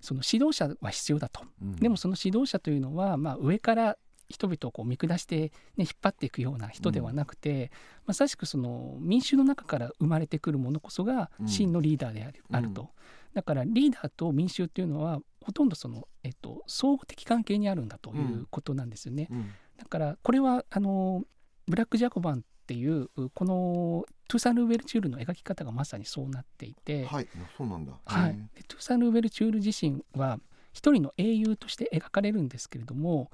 [0.00, 1.42] その指導者は必要だと。
[1.62, 1.76] うん。
[1.76, 3.96] でもその指導者というのは、まあ、上から
[4.28, 7.72] 人々をこう見下して、ね、引っ張っていくような人ではなくて、
[8.06, 11.48] まさしくその民衆の中から生まれてくるものこそがうん。
[11.48, 12.90] 真のリーダーである,、と。
[13.34, 19.28] だからリーダーと民衆っていうのはほとんどその、えっと、相互的関係にあるんだということなんですよね。
[19.30, 19.50] うん。
[19.76, 21.24] だからこれはあの
[21.66, 27.28] ブラック・ジャコバンっていうこのトゥーサン・ルーベルチュールの描き方がまさにそうなっていて、はい。
[27.56, 27.92] そうなんだ。
[28.04, 28.36] はい。
[28.68, 30.38] トゥーサン・ルーベルチュール自身は
[30.74, 33.30] 一人の英雄として描かれるんですけれども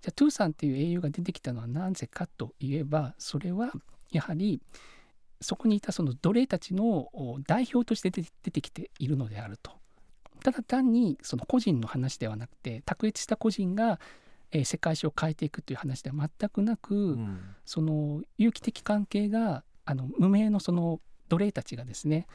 [0.00, 3.72] じゃあトゥーサンっていう英雄が出てきたのはなぜかといえばそれは
[4.10, 4.62] やはり
[5.42, 9.72] そこにいたその奴隷たちのお代表として出て出てきているのであると。
[10.42, 14.00] ただ単にその個人の話ではなくて卓越した個人が、
[14.52, 17.40] えー世界史を変えていくという話では全くなく、うん。
[17.64, 22.26] その有機的関係があの無名のその奴隷たちがですね、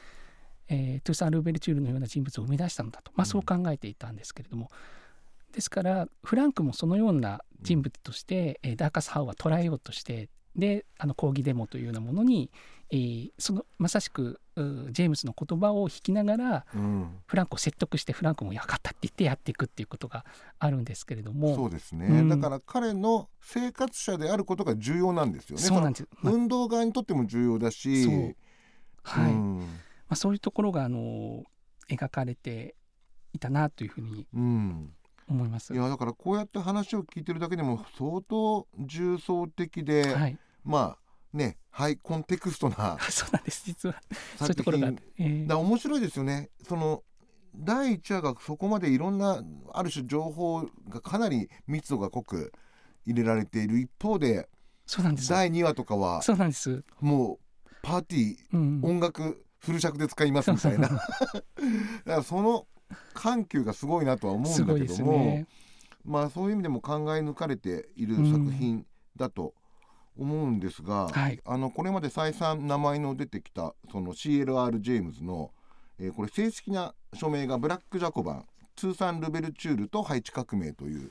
[0.68, 3.26] えートゥーサン・ルーベルチュールのような人物を生み出したのだと、まあ、うん。
[3.26, 4.70] そう考えていたんですけれども、
[5.52, 12.50] ですからフランクもそのような人物として、えーダーカス・ハウは捉えようとしてであの抗議デモというようなものに、
[12.90, 17.18] えーそのまさしくうジェームスの言葉を引きながらうん。
[17.26, 20.24] フランクを説得してフランクも「分かった」って言ってやっていくっていうことが
[20.58, 21.54] あるんですけれども。
[21.56, 22.28] そうですね、うん。
[22.28, 25.62] だから彼の生活者であることが重要なんですよね。
[25.62, 26.32] そうなんです、まあ。
[26.32, 28.04] 運動側にとっても重要だし。
[28.04, 28.36] そう。
[29.02, 29.32] はい。
[29.32, 29.58] うん。
[29.58, 29.66] ま
[30.10, 31.44] あ、そういうところがあの
[31.88, 32.76] 描かれて
[33.32, 34.94] いたなというふうにうん。
[35.28, 35.72] 思います。
[35.72, 41.03] いやだからこうやって話を聞いてるだけでも相当重層的で、はい、まあ
[41.34, 43.62] ねハイコンテクストなそうなんです。
[43.66, 44.00] 実は。
[44.38, 46.50] そういう作ところがえーだ面白いですよね。
[46.66, 47.02] その
[47.56, 49.42] 第1話がそこまでいろんな
[49.72, 52.52] ある種情報がかなり密度が濃く
[53.06, 54.48] 入れられている一方で
[54.86, 55.28] そうなんです。
[55.28, 60.88] 第2話とかはそうなんです、もうパーティーうん、音楽フル尺で使いますみたいな。
[60.88, 61.02] だか
[62.04, 62.66] らその
[63.14, 65.46] 緩急がすごいなとは思うんだけども、ね。
[66.04, 69.54] まあそういう意味でも考え抜かれている作品だと
[70.16, 75.50] 思うんですが、はいあのこれまで再三名前の出てきたその CLR ジェームズの、
[75.98, 78.44] えーこれ正式な署名がブラック・ジャコバン
[78.76, 81.10] 通算ルベルチュールとハイチ革命という、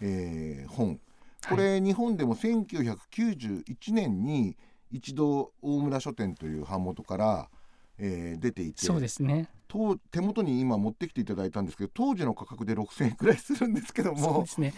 [0.00, 1.00] えー本
[1.48, 4.56] これ、日本でも1991年に
[4.92, 7.48] 一度大村書店という版元から、
[7.98, 9.48] えー出ていてそうですね。
[9.68, 14.74] 当手元に今持ってきていただいたんですけど当時の価格で6000円くらいするんですけどもそうですね。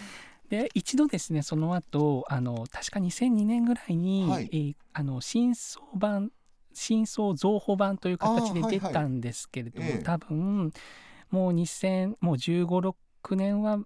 [0.50, 4.48] で一度ですねその後あの確か2002年ぐらいに、はい。
[4.52, 6.30] えーあの新装版
[6.72, 10.02] 新装増補版という形で出たんですけれども、ええ。
[10.04, 10.72] 多分
[11.30, 12.94] もう2000もう15、
[13.26, 13.78] 6年は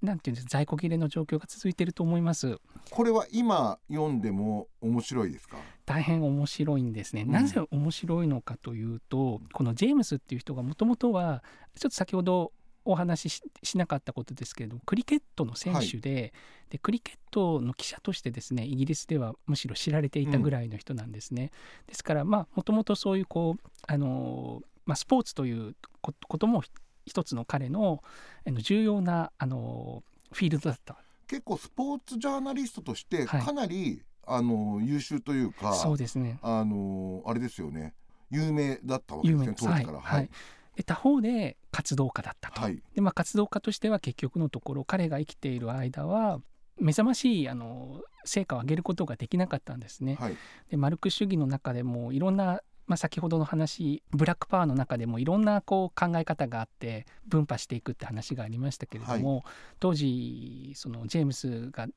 [0.00, 2.58] なんていうんです在庫切れの状況が続いていると思います。
[2.90, 5.56] これは今読んでも面白いですか？
[5.84, 7.22] 大変面白いんですね。
[7.22, 7.30] うん。
[7.32, 11.42] なぜ面白いのかというと、このジェームスっていう人がもともとは
[11.78, 12.52] ちょっと先ほど
[12.86, 16.32] お話しししなかったことですけれどもクリケットの選手で,、
[16.70, 21.50] でクリケットの記者としてですねイギリスではむしろ知られていたぐらいの人なんですね。
[21.86, 26.62] ですからまあもともとそういうこうあの、まあ、スポーツというこことも
[27.04, 28.02] 一つの彼の
[28.46, 30.96] あの重要なあのフィールドだった。
[31.26, 33.42] 結構スポーツジャーナリストとしてはい。
[33.42, 36.38] かなり、あの優秀というかそうですね。
[36.42, 37.94] あのあれですよね。
[38.30, 40.00] 有名だったわけですね当時から。
[40.00, 40.18] はい。
[40.18, 40.30] はい
[40.76, 42.60] で他方で活動家だったと。
[42.60, 46.40] はいでまあ、活動家としては結局のところ彼が生きている間は
[46.78, 50.16] 目覚ましいあの成果を上げることができなかったんですね。
[50.20, 50.36] はい
[50.70, 59.44] でマルクス主義の中でもいろんな、まあ、先ほどの話ブラックパワーの中でもいろんなこう考え方があって分派していくって話がありましたけれども、
[59.80, 61.88] 当時そのジェームスが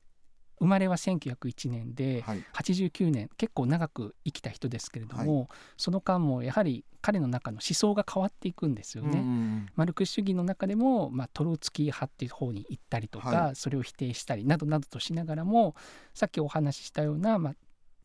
[0.60, 2.44] 生まれは1901年で、はい。
[2.54, 9.20] 89年結構長く生きた人ですけれども、その間もやはり彼の中の思想が変わっていくんですよね。
[9.20, 15.76] うんマルクス主義の中でも、まあ、トロツキー派っていう方に行ったりとか、はそれを否定したりなどなどとしながらも
[16.14, 17.56] さっきお話ししたような、まあ、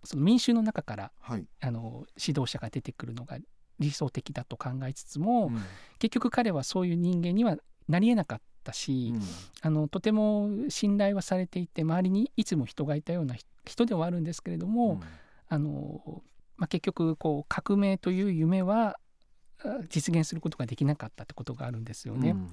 [0.04, 1.46] その民衆の中からはい。
[1.60, 3.38] あの指導者が出てくるのが
[3.80, 5.62] 理想的だと考えつつも、うん。
[5.98, 7.56] 結局彼はそういう人間には
[7.88, 9.22] なりえなかったし、うん。
[9.62, 15.00] あのとても信頼はされていて周りにいつも人がいたような人人ではあるんですけれども、
[15.48, 16.22] あの
[16.56, 18.98] まあ、結局こう革命という夢は
[19.64, 22.30] あ実現することができなかったってことがあるんですよね。
[22.30, 22.52] うん。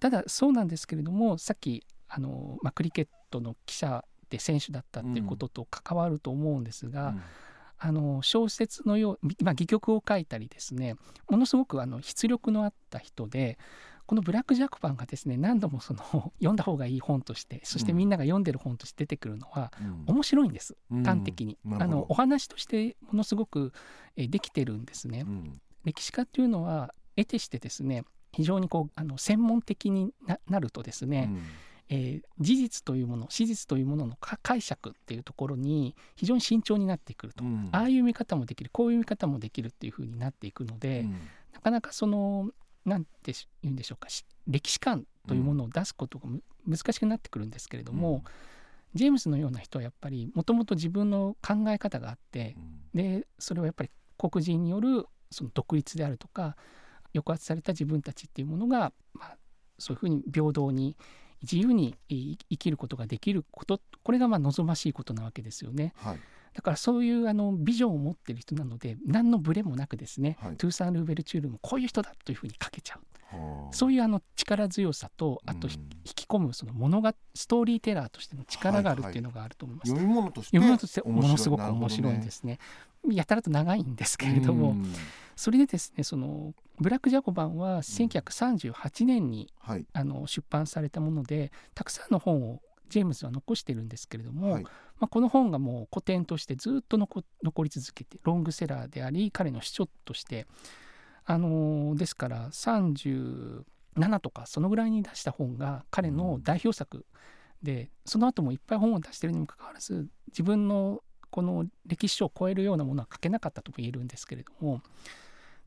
[0.00, 7.14] ただそうなんですけれどもさっきあの、まあ、クリケットの記者で選手だったっていうことと関わると思うんですが、
[7.78, 10.96] あの小説のよう、まあ、戯曲を書いたりですね
[11.28, 13.58] ものすごくあの筆力のあった人で
[14.08, 16.00] この「ブラック・ジャックパン」がですね何度もその
[16.40, 20.04] 読んだ方がいい本としてそしてみんなが読んでる本として出てくるのはうん。
[20.06, 21.04] 面白いんですうん。
[21.04, 23.72] 端的に、あのお話としてものすごく
[24.16, 25.20] えーできてるんですね。
[25.20, 25.60] うん。
[25.84, 31.30] 歴史家っていうのは得てしてですね非常にこうあの専門的にななるとですね、
[31.90, 37.68] えー事実というもの史実というもののか解釈っていうところに非常に慎重になってくると、うん。
[37.72, 41.12] ああいう見方もできるこういう見方もできるっていうふうになっていくので、うん。
[41.52, 42.50] なかなかその
[42.84, 48.24] なんて言うんでしょうかし歴史観というものを出すことがむ難しくなってくるんですけれども、
[48.94, 52.56] ジェームスのような人はやっぱりもともと自分の考え方があって
[52.94, 53.18] うん。
[53.20, 56.56] でそれはやっぱり黒人によるその独立であるとか
[57.14, 59.36] 抑圧された自分たちっていうものが、まあ、
[59.78, 60.96] そういうふうに平等に
[61.42, 65.92] 自由にい生きることができることこれがまあ望ましいことなわけですよね。
[65.96, 66.18] はい
[66.58, 70.56] だからそういうあのビジョンを持っている人なので何のブレもなくですね、はい。
[70.56, 73.36] トゥーサン・ルーベルチュールもこういう人だというふうに書けちゃう。
[73.36, 73.72] はあ。
[73.72, 79.92] そういうあの力強さとあとひうん引き込むその物がストーリーテラーとしての力があるっていうのがあると思います。
[79.92, 82.58] 読み物として読み物としてものすごく面白いんですね。
[83.08, 84.92] やたらと長いんですけれども、うん。
[85.36, 89.86] それでですねそのブラック・ジャコバンは1938年にはい。
[89.92, 94.64] あの出版されたものでたくさんの本をジェームズは残してるんですけれども、はい
[95.00, 100.46] まあ、この本がもう古典としてずっと残残り続けてロングセラーであり彼の主張として、
[101.24, 103.64] あのーですから37
[104.20, 107.04] とかそのぐらいに出した本が彼の代表作
[107.62, 114.80] で、その後もいっぱい本を出してるにもかかわらず自分のこの歴史書を超えるようなものは書けなかったとも言えるんですけれども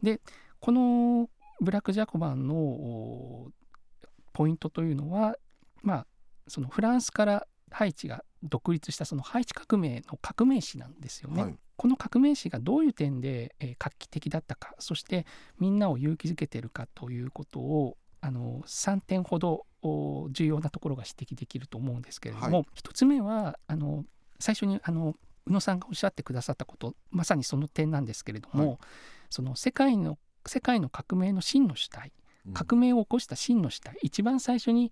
[0.01, 0.19] で
[0.59, 3.51] このブラック・ジャコバンのお
[4.33, 5.35] ポイントというのは
[5.83, 6.07] まあ
[6.47, 11.43] そのフランスからハイチが独立したそのハイチ革命の革命史なんですよね。
[11.43, 11.55] はい。
[11.77, 15.25] この革命史がどういう点で、えー画期的だったかそして
[15.59, 22.67] みんなを勇気づけているかということをあの3点ほどお重要なところが指摘できると思うんですけれども、はい。
[22.75, 24.05] 一つ目はあの
[24.39, 25.15] 最初にあの
[25.47, 28.77] 宇野さんがおっしゃってくださったことまさにその点なんですけれども、はい。
[29.29, 32.11] その世界の世界の革命の真の主体
[32.47, 32.53] うん。
[32.53, 34.91] 革命を起こした真の主体一番最初に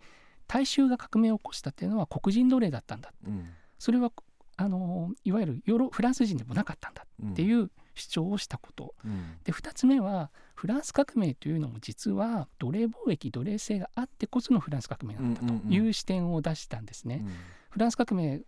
[0.50, 3.14] 大衆が革命を起こしたっていうのは黒人奴隷だったんだ。
[3.26, 3.50] うん。
[3.78, 4.12] それは
[4.58, 9.38] あのいわゆるヨーロフランス人でもなかったんだっていう主張をしたこと、うん。
[9.44, 17.22] で2つ目はフランス革命というのも実は奴隷貿易奴隷制があってこそのフランス革命なんだという視点を出したんですね。
[17.24, 17.34] うん。
[17.70, 18.42] フランス革命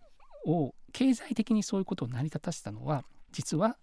[0.44, 3.78] を経済的にそういうことを成り立たせたのは実は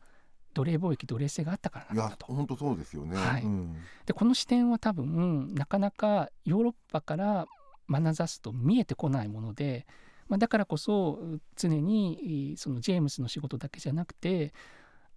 [0.54, 2.26] 奴隷貿易奴隷制があったからなんだと。
[2.26, 3.16] 本当そうですよね。
[3.16, 3.44] はい。
[3.44, 3.78] うん。
[4.06, 7.48] でこの視点は多分なかなかヨーロッパから
[7.90, 9.86] 眼差すと見えてこないもので、
[10.28, 11.20] まあ、だからこそ
[11.56, 14.54] 常にそのジェームスの仕事だけじゃなくて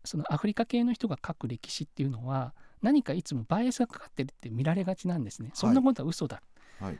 [0.05, 5.51] そのアフリカ系の人が書く歴史っていうのは何かいつもバイアスがかかってるって見られがちなんですね。
[5.55, 6.43] そんなことは嘘だ、
[6.81, 6.99] はい。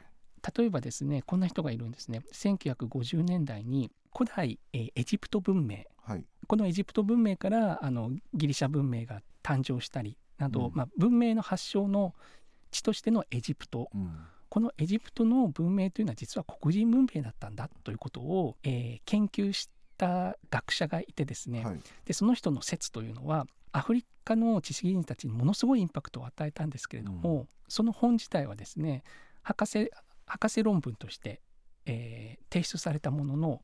[0.57, 2.23] 例えばですねこんな人がいるんですね。
[2.33, 5.79] 1950年代に古代、えーエジプト文明。
[6.05, 6.25] はい。
[6.47, 10.73] このエジプト文明からあのギリシャ文明が誕生したりなど、うん。
[10.75, 12.15] まあ、文明の発祥の
[12.71, 13.91] 地としてのエジプト。
[13.93, 21.81] うんこのエジプトの文明というのは実は黒人文明だったんだということを、えー研究した学者がいてですね、はい。
[22.05, 29.05] でその人の説というのはアフリカの知識人たちにものすごいインパクトを与えたんですけれども、その本自体はですね
[29.41, 29.91] 博士
[30.27, 31.41] 博士論文として、
[31.87, 33.63] えー提出されたものの、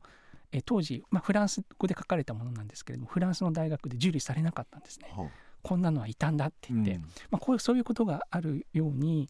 [0.51, 5.13] えー当時、まあ、フランス語で書かれたものなんですけれどもフランスの大学で受理されなかったんですね。
[5.15, 5.29] は
[5.61, 7.01] こんなのはいたんだって言って、うん。
[7.01, 9.29] まあ、こういうそういうことがあるように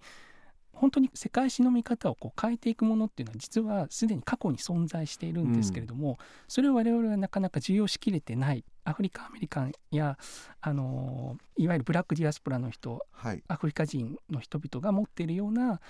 [0.79, 10.17] 本当に世界史の見方をこう変えていくものっていうのは実はすでに過去に存在しているんですけれども、それを我々はなかなか受容しきれてないアフリカアメリカンや、
[10.61, 13.43] あのいわゆるブラックディアスポラの人はい。
[13.49, 15.81] アフリカ人の人々が持っているような、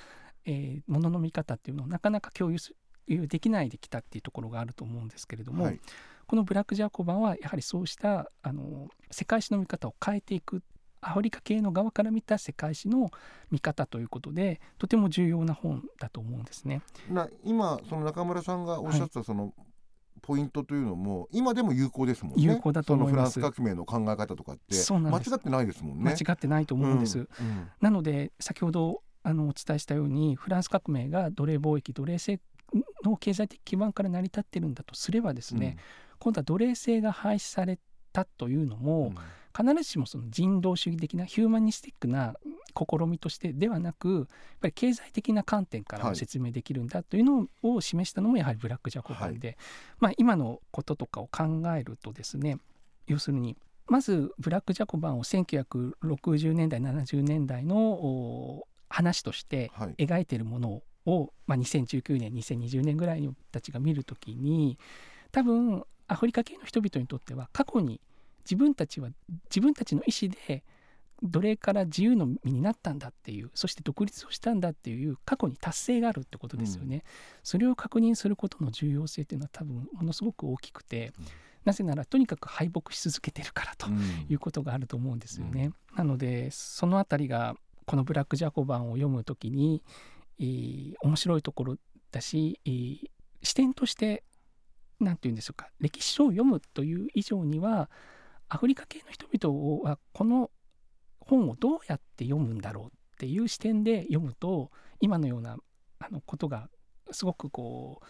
[0.46, 2.74] えーものの見方っていうのをなかなか共有す
[3.08, 5.80] できないできたっていうところがあると思うんですけれども、はい。
[6.26, 10.62] このブラック・ジャコバンはやはりそうしたあの世界史の見方を変えていく
[11.02, 13.10] アフリカ系の側から見た世界史の
[13.52, 16.82] 見方ということでとても重要な本だと思うんですね。
[17.10, 19.54] な今その中村さんがおっしゃってたその、
[20.22, 22.44] ポイントというのも今でも有効ですもんね。
[22.44, 23.34] 有効だと思います。
[23.34, 26.04] そのフランス革命の考え方とかって間違ってないですもんね。
[26.04, 27.20] 間違ってないと思うんです。
[27.20, 27.68] うんうん。
[27.82, 32.40] なので先ほどあのお伝えしたようにフランス革命が奴隷貿易奴隷制
[33.04, 35.78] の経済的基盤から成り立ってるんだとすればですね、
[36.20, 37.80] 今度は奴隷制が廃止され
[38.14, 38.84] たというのうん。
[38.84, 39.14] も、
[39.58, 42.36] 必ずしもその人道主義的なヒューマニスティックな
[42.76, 44.28] 試みとしてではなくやっ
[44.62, 46.12] ぱり経済的な観点からはい。
[46.12, 49.58] も説明できるんだというのを示したのもやはりブラック・ジャコバンで、
[50.00, 52.58] まあ、今のこととかを考えるとですね
[53.08, 60.06] 要するにまずブラック・ジャコバンを1960年代70年代のお話としてはい。
[60.06, 64.78] 描いているものを、まあ、2019年2020年ぐらいにたちが見るときに
[65.32, 68.02] 多分アフリカ系の人々にとっては過去に
[68.50, 69.10] 自分たちは
[69.50, 70.64] 自分たちの意思で
[71.22, 77.04] 奴隷から自由の身になったんだっていうそして独立をしたんだっていう過去に達成があるってことですよね、
[77.44, 81.26] それを確認することの重要性っていうのは多分ものすごく大きくて、うん。
[81.66, 84.00] なぜならとにかく敗北し続けてるからとうん。
[84.30, 85.72] いうことがあると思うんですよね。
[85.96, 89.84] なのでそのあたりがこの「ブラック・ジャコバン」を読むときに、
[90.40, 91.78] えー面白いところ
[92.12, 93.10] だし、えー
[93.42, 94.24] 視点として
[95.00, 97.90] 何て言うんでしょうか歴史書を読むという以上には
[98.50, 100.52] アフリカ系の人々はこの
[101.20, 102.90] 本をどうやって読むんだろうっ
[103.20, 105.58] ていう視点で読むと今のような
[106.00, 106.70] あのことが
[107.12, 108.06] すごくこう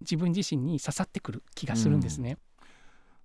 [0.00, 2.38] 自分自身に刺さってくる気がするんですね。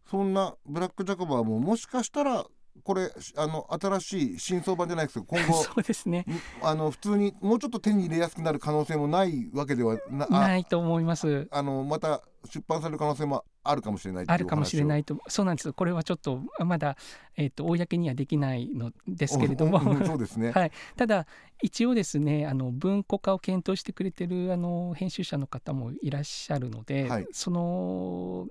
[0.10, 2.46] そんなブラック・ジャコバーももしかしたら
[2.84, 6.26] これあの新しい新装版じゃないですけど今後 そうですね
[6.62, 11.48] あの普通にもうちょっと手に入れやすくなる可能性もないわけではなあないと思います。
[11.52, 16.98] あのまた出版される可能性もあるかもしれないあるかもしれなおいとそうなんですこれはちょっとまだ、
[17.38, 21.26] えー、と公にはできないのですけれども、そうですね、 はい、ただ
[21.62, 27.28] 一応ですねあの文庫化を検討してくれてるあの編集者の方もいらっしゃるので、はい。
[27.32, 28.48] その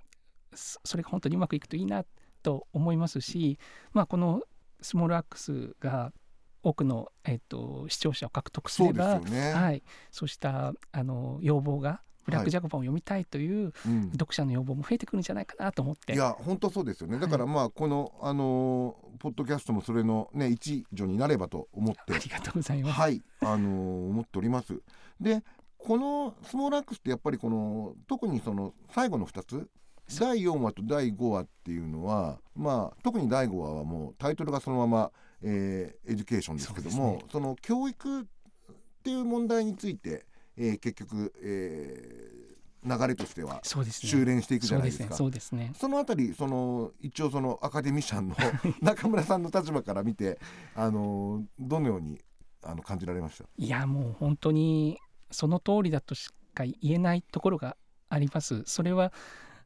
[0.55, 2.05] そそれが本当にうまくいくといいな
[2.43, 3.59] と思いますし、
[3.93, 4.43] まあ、この
[4.81, 6.13] スモールアックスが
[6.63, 14.11] 多くの、えっと視聴者を獲得すそうればですよね、はい、そうしたあの要望がブラック・ジャコバンを読みたいといううん。
[14.13, 16.15] 読者の要望も増えてくるんじゃないかなと思って。
[16.15, 17.19] いや本当そうですよね。
[17.19, 22.15] だからまあこの、あのーポッドキャストもそれのね一助になればと思って。
[22.15, 23.01] ありがとうございます。
[23.01, 23.23] はい。
[23.41, 24.81] あのー思っております。
[25.21, 25.43] で
[25.79, 29.69] このスモールアックスってやっぱりこの特にその最後の2つ？
[30.19, 35.11] 第4話と第5話っていうのはまあ特に第5話はもうタイトルがそのまま、
[35.43, 38.25] えーエデュケーションですけどもそうそ,、の教育っ
[39.03, 40.27] ていう問題について、
[40.57, 42.53] えー結局、えー
[42.85, 44.11] 流れとしてはそうですね。
[44.11, 45.15] 収斂していくじゃないですか。
[45.15, 45.73] そうですね。
[45.79, 48.35] そのあたりその一応そのアカデミシャンの
[48.83, 50.41] 中村さんの立場から見て
[50.75, 52.21] あのどのように
[52.61, 53.45] あの感じられました？
[53.57, 54.99] いやもう本当に
[55.31, 57.77] その通りだとしか言えないところが
[58.09, 58.65] あります。
[58.67, 59.13] それは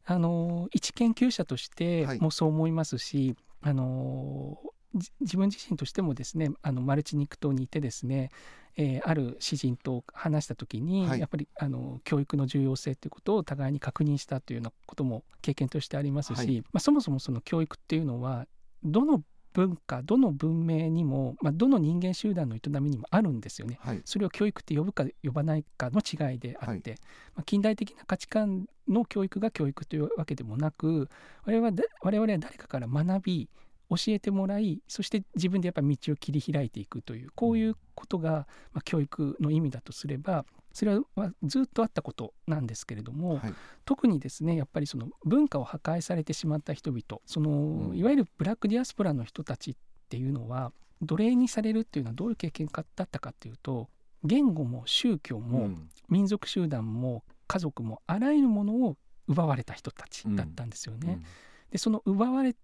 [0.05, 4.59] あの一研究者としてはいもそう思いますし、あの
[4.95, 8.31] じ自分自身としてもですねあのマルチニク島にいてですね、
[8.77, 11.21] えーある詩人と話した時に、はい。
[11.21, 16.61] やっぱりあの教育の重要性ということを互いに確認したというようなことも経験としてありますし、はい。
[16.73, 18.47] まあ、そもそもその教育っていうのは
[18.85, 19.23] どの
[19.57, 23.79] 文化どの文明にも、まあ、どの人間集団の営みにもあるんですよね。
[23.81, 24.03] はい。
[24.05, 26.97] それを教育って呼ぶか呼ばないかの違いであって、
[27.35, 31.09] まあ、近代的な価値観の教育が教育というわけでもなく
[31.45, 33.49] 我々我々は誰かから学び
[33.91, 40.45] 教えてもらいそして自分でやっぱり道を切り開いていくというこういうことが、まあ、教育の意味だとすれば
[40.77, 43.55] それはずっとあったことなんですけれども、はい。
[43.87, 47.97] 特にですねやっぱりその文化を破壊されてしまった人々その、うん。
[47.97, 49.75] いわゆるブラックディアスポラの人たちっ
[50.11, 53.89] ていうのは奴隷にされるっていうのはどういう経験かだったかっていうと
[54.23, 55.89] 言語も宗教も、うん。
[56.11, 61.23] 民族集団も家族もあらゆるものを奪われた人たちだったんですよね。
[61.71, 62.55] でその奪われ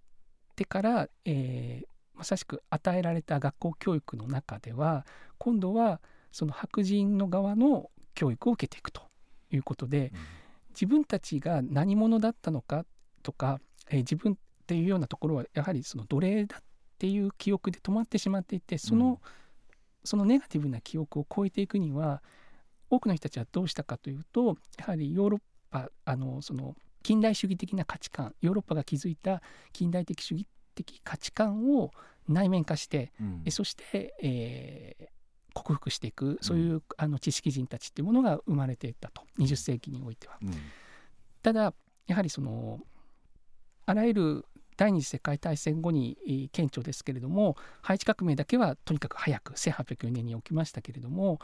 [0.54, 5.06] てから、えーまさしく与えられた学校教育の中では
[5.38, 6.00] 今度は
[6.30, 9.02] その白人の側の教育を受けていくと
[9.50, 10.12] いうことで
[10.70, 12.84] 自分たちが何者だったのか
[13.22, 14.36] とか、えー自分っ
[14.66, 16.62] ていうようなところはやはりその奴隷だっ
[16.98, 19.18] ていう記憶で止まってしまっていてその,、うん。
[20.04, 22.22] そのネガティブな記憶を超えていくには
[22.90, 25.40] 多くの人たちはどうしたかというとやはりヨーロッ
[25.70, 29.42] パあのその近代主義的な価値観ヨーロッパが築いた
[29.72, 31.90] 近代的主義的価値観を
[32.28, 33.42] 内面化してうん。
[33.44, 35.06] えそして、えー
[35.54, 39.22] 克服していくそういう、あの知識人たちっていうものが生まれていったと。
[39.38, 40.38] 20世紀においては。
[40.40, 40.54] うん。
[41.42, 41.74] ただ
[42.06, 42.80] やはりその
[43.84, 44.46] あらゆる
[44.78, 51.38] 第二次世界大戦後にえー顕著ですけれどもハイチ革命だけはとにかく早く1804年に起きましたけれども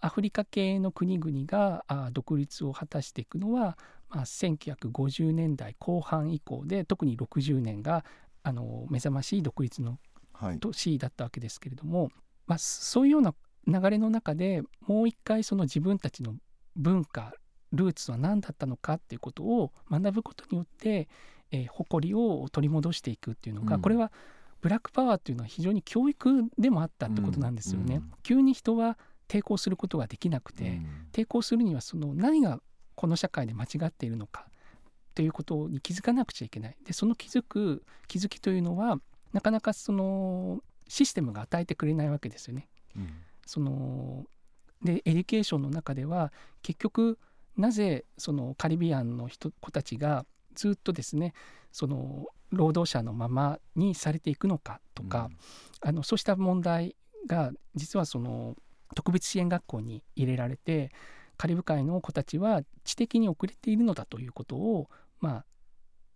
[0.00, 3.78] アフリカ系の国々があ独立を果たしていくのは、
[4.10, 8.04] まあ、1950年代後半以降で特に60年が
[8.42, 9.98] あの目覚ましい独立の
[10.38, 10.58] はい。
[10.58, 12.10] 年だったわけですけれども、
[12.46, 13.34] まあ、そういうような
[13.66, 16.34] 流れの中でもう一回その自分たちの
[16.76, 17.32] 文化
[17.72, 21.08] ルーツは何だったのかっていうことを学ぶことによって、
[21.50, 23.82] えー誇りを取り戻していくっていうのが、うん。
[23.82, 24.12] これは
[24.60, 27.96] ブラックパワーっていうのは非常に教育でもあったってことなんですよね。
[27.96, 28.12] うんうん。
[28.22, 28.98] 急に人は
[29.28, 30.86] 抵抗することができなくて、うん。
[31.12, 32.60] 抵抗するにはその何が
[32.94, 34.46] この社会で間違っているのか
[35.14, 36.76] ということに気づかなくちゃいけない。
[36.84, 38.98] でその気づく気づきというのは
[39.32, 42.68] なかなかそのシステムが与えてくれないわけですよね。
[42.96, 43.08] うん。
[43.46, 44.26] その
[44.82, 47.18] でエデュケーションの中では結局
[47.56, 51.32] なぜそのカリビアンの人子たちがずっとですね
[51.72, 55.30] その労働者のままにされていくのかとか、
[55.80, 56.94] あのそうした問題
[57.26, 58.56] が実はその
[58.94, 60.92] 特別支援学校に入れられて
[61.36, 64.88] カリブ海の子たちは知的に遅れているのだということを
[65.20, 65.44] まあ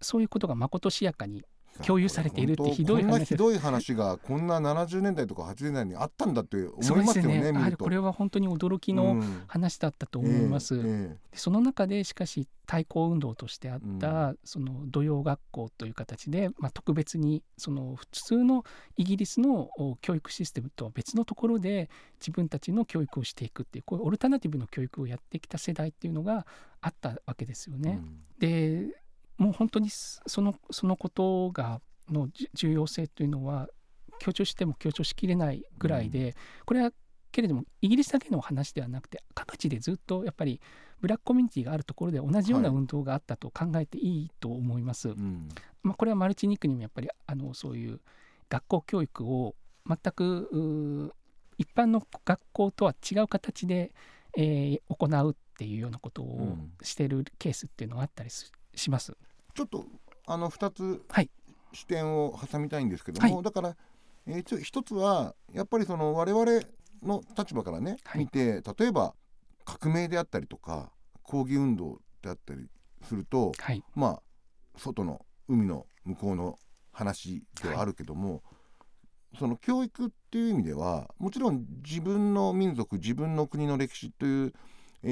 [0.01, 1.45] そういうことがまことしやかに
[1.87, 7.53] 共有されているってひどいこんな話ひどい話がこんな70年代とか80年代にあったんだって思いますすよね。
[7.53, 9.43] ねこれは本当に驚きのうん。
[9.47, 10.77] 話だったと思います。
[10.77, 18.64] えええでその中でしかし対抗運動としてあった、その土曜学校という形で、まあ、特別にその普通の
[18.97, 21.91] イギリスのお教育システムとは別のところで
[22.21, 26.47] 自分たちの教育をしていくっていうこういうオルタナティブの教育をやってきた世代っていうのが
[26.81, 28.01] あったわけですよえね。
[28.39, 28.99] で
[29.41, 31.80] もう本当にそそのそのことが
[32.11, 33.68] のじ重要性というのは
[34.18, 36.36] 強調しても強調しきれないぐらいで、
[36.66, 36.93] これは
[37.32, 40.61] けれどもイギリスだけの話ではなくて各地でずっとやっぱり
[41.01, 45.09] ブラックコミュニティがあるところで同じようなはい運動があったと考えていいと思います。
[45.09, 45.49] うん
[45.82, 48.01] まあ、これはマルチニックにもやっぱりあのそういう
[48.51, 49.55] 学校教育を
[49.86, 51.14] 全く
[51.57, 53.95] 一般の学校とは違う形で、
[54.36, 59.16] えー行うっていうようなことをうんしているケースっていうのがあったりすします。
[59.55, 59.86] ちょっと
[60.26, 61.30] あの2つはい。
[61.72, 63.44] 視点を挟みたいんですけども、はい。
[63.44, 63.76] だから、
[64.26, 66.44] えー、ちょ一つはやっぱりその我々
[67.03, 68.20] の立場からね、はい。
[68.20, 69.14] 見て例えば
[69.64, 70.90] 革命であったりとか
[71.22, 72.66] 抗議運動であったり
[73.03, 74.22] するとはい、まあ
[74.76, 76.59] 外の海の向こうの
[76.92, 78.42] 話ではあるけども、
[79.38, 84.53] その教育っていう意味ではもちろん自分の民族自分の国の歴史という、
[85.03, 85.09] え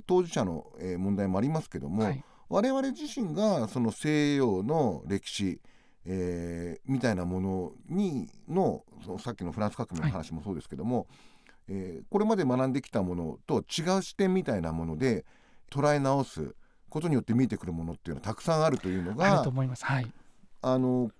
[0.00, 5.60] ー当事者の、えー問題もありますけども、はい我々自身がその西洋の歴史、
[6.06, 11.06] えーみたいなものにのそのさっきのフランス革命の話もそうですけども、
[11.68, 15.24] えーこれまで学んできたものと違う視点みたいなもので
[15.70, 16.54] 捉え直す
[16.88, 19.84] ことによって見えてくるものっていうのはたくさんあるというのあるがと思います。
[19.84, 20.12] はい、
[20.62, 21.10] あの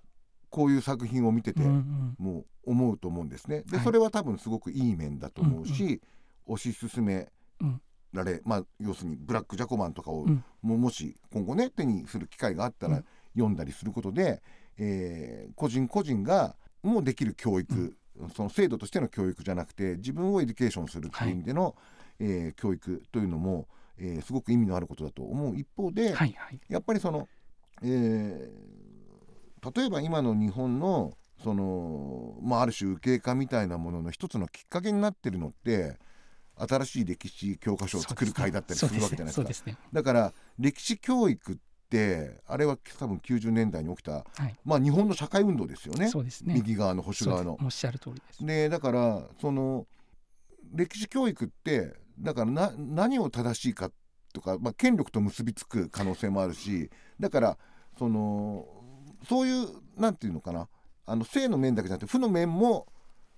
[0.49, 3.61] こういう作品を見てて、うんうんもう思うと思うんですね。
[3.67, 3.85] で、はい。
[3.85, 6.01] それは多分すごくいい面だと思うし、
[6.47, 7.27] 推し進め
[7.61, 7.81] うん
[8.13, 10.43] られ、まあ要するにブラック・ジャコバンとかを、うん。
[10.61, 13.05] もうもし今後ね手にする機会があったら、うん。
[13.35, 14.41] 読んだりすることで、
[14.77, 17.97] えー個人個人がもうできる教育、
[18.35, 21.75] その制度としての教育じゃなくて自分をエデュケーションするっていう意味での、
[22.19, 25.57] えー教育というのも、えーすごく意味のあることだと思う。
[25.57, 26.59] 一方で、はいはい。
[26.69, 27.27] やっぱりその、
[27.81, 28.85] えー
[29.75, 35.97] 例えば今の日本のその、まあ、ある種右傾化みたいなものの一つのきっかけになってるのって
[36.57, 39.71] 新しい歴史教科書を作る会だったりするわけじゃないですか。
[39.91, 41.55] だから歴史教育っ
[41.89, 46.53] てあれは多分90年代に起きた、はいまあ、日本の社会運動ですよねそうですね。
[46.53, 47.57] 右側の保守側の。
[47.63, 48.45] おっしゃる通りです。
[48.45, 49.85] でだからその
[50.73, 53.91] 歴史教育ってだからな何を正しいか
[54.33, 56.89] とか、まあ、権力と結びつく可能性もあるし
[57.19, 57.57] だから
[57.97, 58.65] その
[59.27, 60.67] そういうなんていうのかな
[61.05, 62.87] あの正の面だけじゃなくて負の面も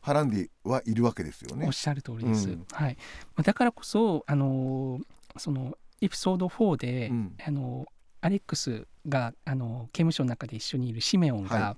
[0.01, 1.65] はらんではいるわけですよね。
[1.65, 1.71] おっ。
[1.73, 2.49] しゃる通りです。
[2.49, 2.65] うん。
[2.71, 2.97] はい。
[3.35, 5.03] まあだからこそあのー
[5.39, 7.35] そのエピソード4で、うん。
[7.45, 7.89] あのー
[8.19, 11.77] アレックスがあのー刑務所の中で一緒にいるシメオンが、は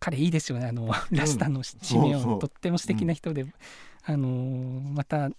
[0.00, 0.66] 彼いいですよね。
[0.66, 2.22] あの、ラスタのシメオン。
[2.22, 2.38] そうそう。
[2.40, 3.46] とっても素敵な人で、
[4.04, 5.30] あのーまた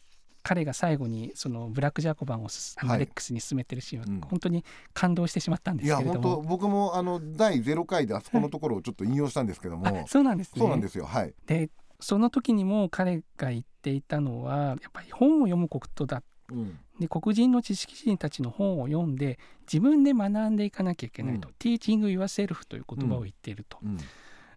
[0.41, 2.47] 彼が最後にそのブラック・ジャコバンを
[2.88, 4.22] アレックスに進めてるシーンは、うん。
[4.22, 6.36] 本当に感動してしまったんですけれども。
[6.36, 10.60] 本当僕もあの第0回であそこのところをちょっと引用したんですけども、あそうなんですね。
[10.60, 11.06] そうなんですよ。
[11.06, 11.34] はい。
[11.47, 11.70] で
[12.00, 16.24] その時にも彼が言っていたのはやっぱり本を読むことだ。
[16.52, 16.80] うん。
[17.00, 19.38] で黒人の知識人たちの本を読んで
[19.72, 21.56] 自分で学んでいかなきゃいけないと、うん。
[21.60, 23.98] Teaching yourself という言葉を言っていると、うん。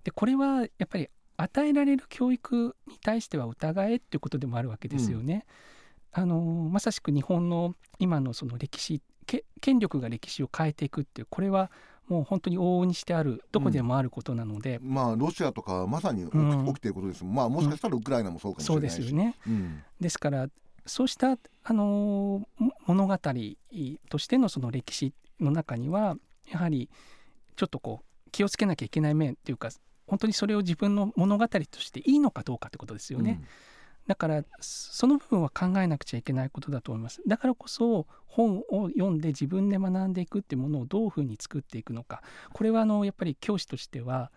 [0.05, 5.47] でこれはやっぱり与えられる教育に対しては疑えっていうことでもあるわけですよね。
[6.13, 6.37] あの
[6.71, 11.71] まさしく日本の今のその歴史け権力が歴史を変えていくっていうこれは
[12.09, 16.67] もう本当に往々にしてあるどこでもあることなので、まあロシアとかはまさに起き,、うん。
[16.67, 17.25] 起きていることです。
[17.25, 19.37] まあもしかしたらウクライナもそうかもしそうれないし、ですよね。
[19.47, 19.83] うん。
[20.01, 20.49] ですから
[20.87, 26.17] そうした、あのも物語としてのその歴史の中には
[26.51, 26.89] やはり
[27.57, 29.69] ちょっとこう気をつけなきゃいけない面っていうか
[30.07, 33.43] 本当にそれを自分の物語としていいのかどうかってことですよね。
[34.09, 37.21] だからその部分は考えなくちゃいけないことだと思います。
[37.27, 42.23] だからこそ本を読んで自分で学んでいくっていうものをどういうふうに作っていくのか。
[42.55, 44.33] これはあのやっぱり教師としては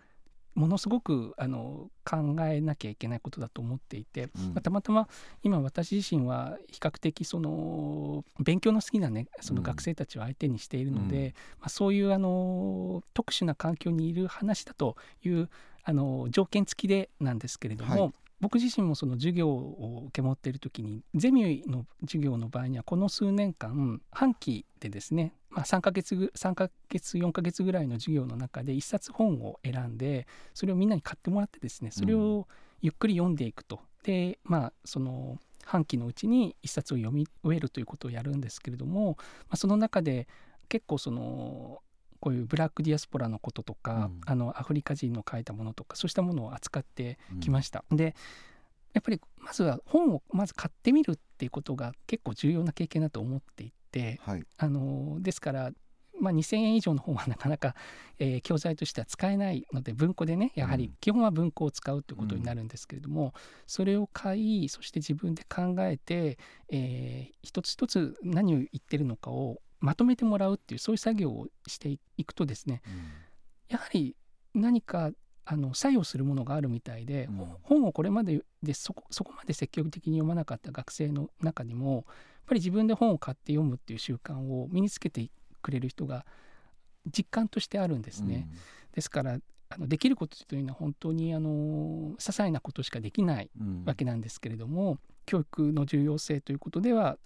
[0.54, 4.46] ものすごくあの考えなきゃいけないことだと思っていて、うん。
[4.48, 5.08] まあたまたま
[5.42, 11.32] 今私自身は比較的その勉強の好きなねその学生たちを相手にしているので、うん。
[11.60, 15.48] まあ、そういうあの特殊な環境にいる話だという
[15.82, 18.12] あの条件付きでなんですけれども、はい
[18.42, 32.48] 僕自身もその授業を受け持っている時にゼミの授業の場合にはこの数年間半期でですねまあ、3ヶ月ぐ3ヶ月4ヶ月ぐらいの授業の中で1冊本を選んでそれをみんなに買ってもらってですねそれを
[32.80, 33.80] ゆっくり読んでいくと。
[34.02, 40.26] でまあその半期のうちに1冊を読み終えるということをやるんですけれども、まあ、その中で
[40.68, 41.82] 結構その
[42.22, 44.20] こういうブラックディアスポラのこととか、うん。
[44.26, 47.84] あのアフリカ人の書いたものとかそうしたものを扱ってきました。
[47.90, 48.14] で
[48.94, 54.44] やっぱりまずは本をまず買ってみるっていうことが結構重要な経験だと思っていてはい。
[54.56, 55.72] あのですから、
[56.20, 57.74] まあ、2,000円以上の本はなかなか、
[58.20, 63.34] えー教材としては使えないので文庫でねやはりうん基本は文庫を使うということになるんですけれども、
[63.66, 66.38] それを買いそして自分で考えて、
[66.70, 72.82] えー一つ一つ何を言ってるのかをまとめてもらうっていうそういう作業をしていくとですね
[73.68, 74.16] やはり
[74.54, 75.10] 何か
[75.44, 77.48] あの作用するものがあるみたいで、うん。
[77.62, 82.04] 本をこれまででそこそこまで積極的に読まなかった学生の中にもやっ
[82.46, 85.30] ぱり自分で本を買って読むっていう習慣を身につけて
[85.62, 86.24] くれる人が
[87.06, 88.48] 実感としてあるんですね。
[88.92, 93.84] ですからあのできることというのは本当にあの些細なことしかできないうんうん。
[93.84, 97.18] わけなんですけれども、教育の重要性ということでは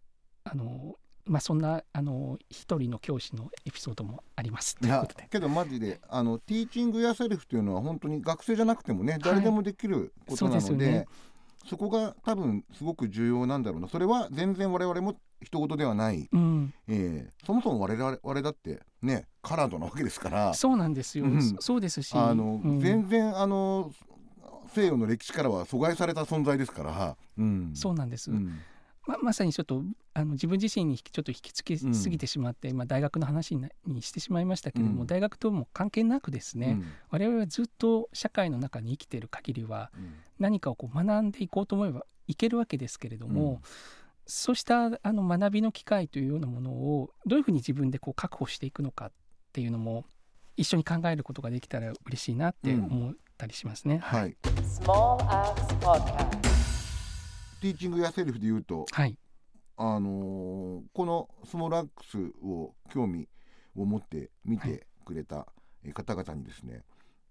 [0.44, 0.96] あの、
[1.26, 4.76] まあ、そんなあの一人の教師のエピソードもあります。
[4.76, 5.06] といや。
[5.30, 11.06] けどマジであのティーチングやセルフっていうのは本当に学生じゃなくてもね誰でもできることなので,、そうでね。
[11.68, 13.88] そこが多分すごく重要なんだろうな。
[13.88, 20.54] それは全然我々も人事ではない、うん、えーそもそも我々我々だってねカナダなわけですから。
[20.54, 21.42] そうなんですよ、うん。
[21.42, 22.14] そそうですし。
[22.14, 22.80] あの、うん。
[22.80, 23.90] 全然あの
[24.72, 28.60] 西洋の歴史からは阻害された存在ですから、うん、そうなんです、うん
[29.06, 29.82] ままさにちょっと
[30.14, 35.06] あの自分自身にちょっと引きつけすぎてしまって、まあ、大学の話になにしてしまいましたけれども、うん。
[35.06, 36.86] 大学とも関係なくですね、うん。
[37.10, 39.90] 我々はずっと社会の中に生きている限りは
[40.38, 43.58] 何かをこう学んでいこうと思えばいけるわけですけれども、うん。
[44.26, 49.12] そうしたあの学びの機会というようなものをどういうふうに自分でこう確保していくのかっ
[49.52, 50.04] ていうのも
[50.56, 53.98] 一緒に考えることができたら嬉しいなって思ったりしますね。
[53.98, 56.65] はい、Axe Podcast.
[57.60, 59.16] ティーチングやセルフで言うとはい、
[59.76, 63.28] あのーこのスモールアックスを興味
[63.76, 65.46] を持って見はいてくれた
[65.84, 66.82] えー方々にですね、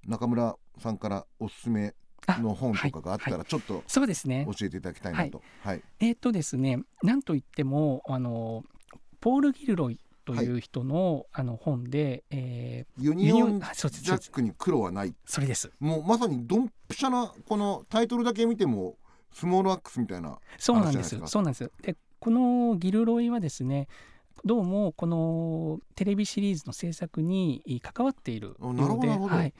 [0.07, 1.93] 中村さんからおすすめ
[2.27, 4.47] の本とかがあったらちょっとそうですね。
[4.47, 5.41] 教えていただきたいなと。
[5.63, 8.63] はい、えっ、とですねなんといってもあの
[9.19, 15.09] ポール・ギルロイという人の,、あの本で、えユニオンユニオンジャックに黒はない。
[15.09, 15.71] ーそれです。
[15.79, 18.97] もうまさにドンピシャなこのタイトルだけ見ても
[19.35, 20.39] スモールアックスみたいな。
[20.57, 21.69] そうなんですそうなんです。
[21.81, 23.89] でこのギルロイはですね
[24.45, 29.53] どうもこのテレビシリーズの制作に関わっているあなるほどはい、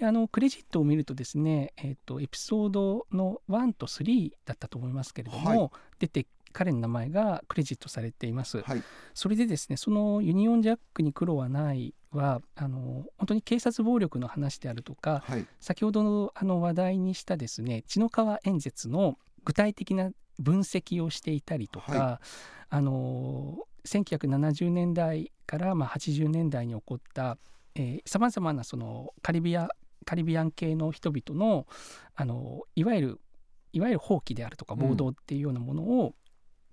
[0.00, 5.70] であのクレジットを見るとですね、えー、とエピソードの1と3だったと思いますけれども、はい。
[5.98, 8.62] 出て彼の名前がクレジットされています。
[8.62, 8.82] はい。
[9.14, 15.46] それでですねそのユニオンジャックに黒はないはあの本当に警察暴力の話であるとかはい。
[15.60, 22.20] 先ほどのあの話題にしたですね血の川演説の具体的な分析をしていたりとか、は
[22.70, 27.38] あの1970年代からまあ80年代に起こった
[28.04, 29.68] さまざまなそのカリビア
[30.04, 31.66] カリビアン系の人々の
[32.14, 33.20] あのいわゆる
[33.72, 36.14] いわゆる放棄であるとか暴動っていうようなものを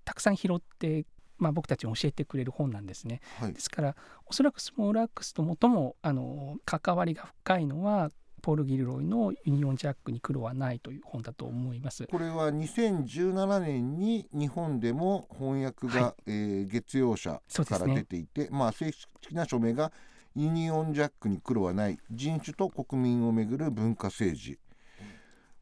[0.05, 1.05] たくさん拾って、
[1.37, 3.21] まあ、僕たちに教えてくれる本なんですね。
[3.39, 3.59] はいで。
[3.59, 3.95] すから
[4.25, 12.05] おそらくスモールアックスと最もあの関わりが深いのはポール・ギルロイの「ユニオンジャックに黒はない」という本だと思います。
[12.05, 19.91] これは2017年に日本でも翻訳が、はえー月曜社から出ていて、まあ正式な署名が
[20.35, 24.59] ユニオンジャックに黒はない人種と国民をめぐる文化政治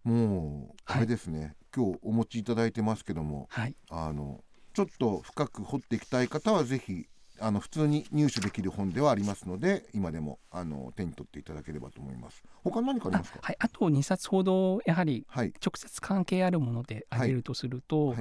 [0.04, 4.44] もうあれですね、今日お持ちいただいてますけどもはい、あの
[4.74, 7.06] ちょっと深く掘っていきたい方はぜひ
[7.40, 12.44] あの普通に入手できる本ではありますので今でもあの手に取っていただければと思います。
[12.64, 13.40] 他に何かありあますか？
[13.42, 15.54] はい、あと2冊ほどやはりはい。
[15.64, 18.18] 直接関係あるもので挙げるとすると「はい。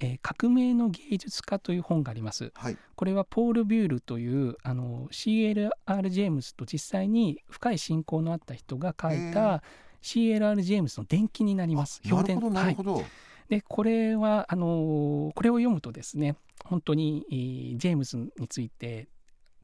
[0.00, 2.50] えー革命の芸術家」という本があります。
[2.54, 2.76] はい。
[2.96, 9.62] これはポール・ビュールというあの CLR ジェームズと実際に深い親交のあった人が書いへた
[10.06, 12.00] CLR ジェームズの伝記になります。
[12.04, 12.70] なるほどなはい。
[12.70, 13.04] るほど、
[13.48, 19.08] でこれはあのこれを読むとですね本当に、えージェームズについて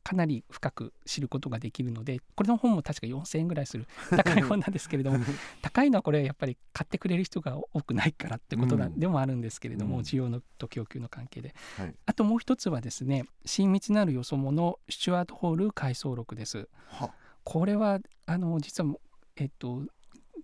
[0.02, 5.18] かなり深く知ることができるのでこれの本も確か4000円ぐらいする 高い本なんですけれども
[5.62, 8.98] 高いのはこれやっぱり買ってくれる人が多くないからってことだ、うん。
[8.98, 10.02] でもあるんですけれども、うん。
[10.02, 11.54] 需要のと供給の関係で。
[11.76, 11.94] はい。
[12.04, 16.68] あともう一つはですね親密なるよそ者スチュワート・ホール回想録です。
[16.88, 17.14] は。
[17.44, 18.94] これはあの実は
[19.36, 19.84] えっと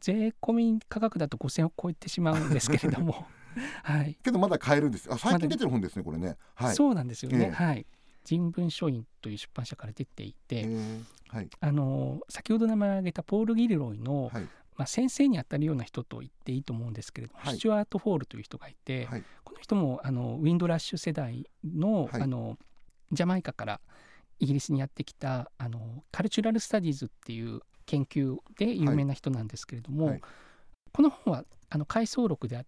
[0.00, 3.26] 税込み価格だと5000円を超えてしまうんですけれども。
[3.82, 4.16] はい。
[4.22, 5.12] けどまだ買えるんです。
[5.12, 6.36] あ最近出てる本ですねこれね。
[6.54, 6.74] はい。
[6.74, 7.50] そうなんですよね、ええ。
[7.50, 7.86] はい。
[8.24, 11.50] 人文書院という出版社から出ていて、えーはい。
[11.60, 14.48] あの先ほど名前を挙げたポール・ギルロイの、はい。
[14.76, 17.56] まあ、先生にあたるような人と言っていいと思うんですけれども、はい。
[17.56, 19.24] スチュアート・ホールという人がいて、はい。
[19.44, 22.22] この人もあのウィンドラッシュ世代の,、はい。
[22.22, 22.58] あの
[23.12, 23.80] ジャマイカから
[24.38, 30.20] イギリスにやってきたあのカルチュラル・スタディーズっていう研究で有名な人なんですけれども、はい。
[30.92, 32.64] この本はあの回想録であ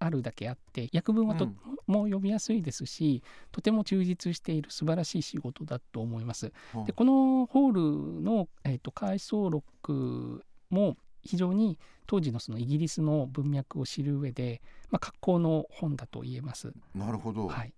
[0.00, 1.52] あるだけあって訳文はとて
[1.86, 6.52] も読みやすいですし、とても充実している素晴らしい仕事だと思います。
[6.72, 7.72] はあでこのホー
[8.16, 16.72] ルの、えー、と回想録も非常に当時のそのイギリスの文脈を知る上で、まあ、格好の本だと言えます。
[16.94, 17.74] なるほど、はい、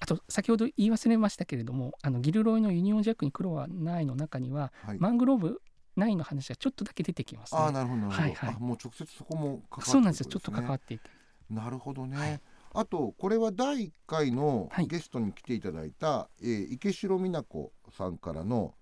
[0.00, 4.98] あと先ほど言い忘れましたけれどもあのギルロイのユニオンジャックに黒はないの中にははい。
[4.98, 5.62] マングローブ
[5.96, 7.60] 9の話がちょっとだけ出てきますね。
[7.60, 8.54] ああなるほどはいはい。
[8.56, 10.26] あもう直接そこも関わってそうなんですよ。
[10.30, 11.10] ちょっことね関わっていて。
[11.50, 12.40] なるほどね、はい。
[12.74, 14.86] あとこれは第1回のはい。
[14.86, 18.74] ゲストに来ていただいた、えー池城美奈子さんからの、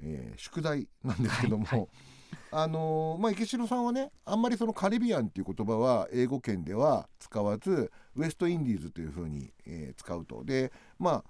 [0.00, 1.88] えー宿題なんですけども、はいはい。
[2.50, 10.44] あのーまあ、池城さんはねあんまりそのカリビアンっていう言葉は英語圏では使わずウエストインディーズというふうに、えー使うと。
[10.44, 11.24] でまあ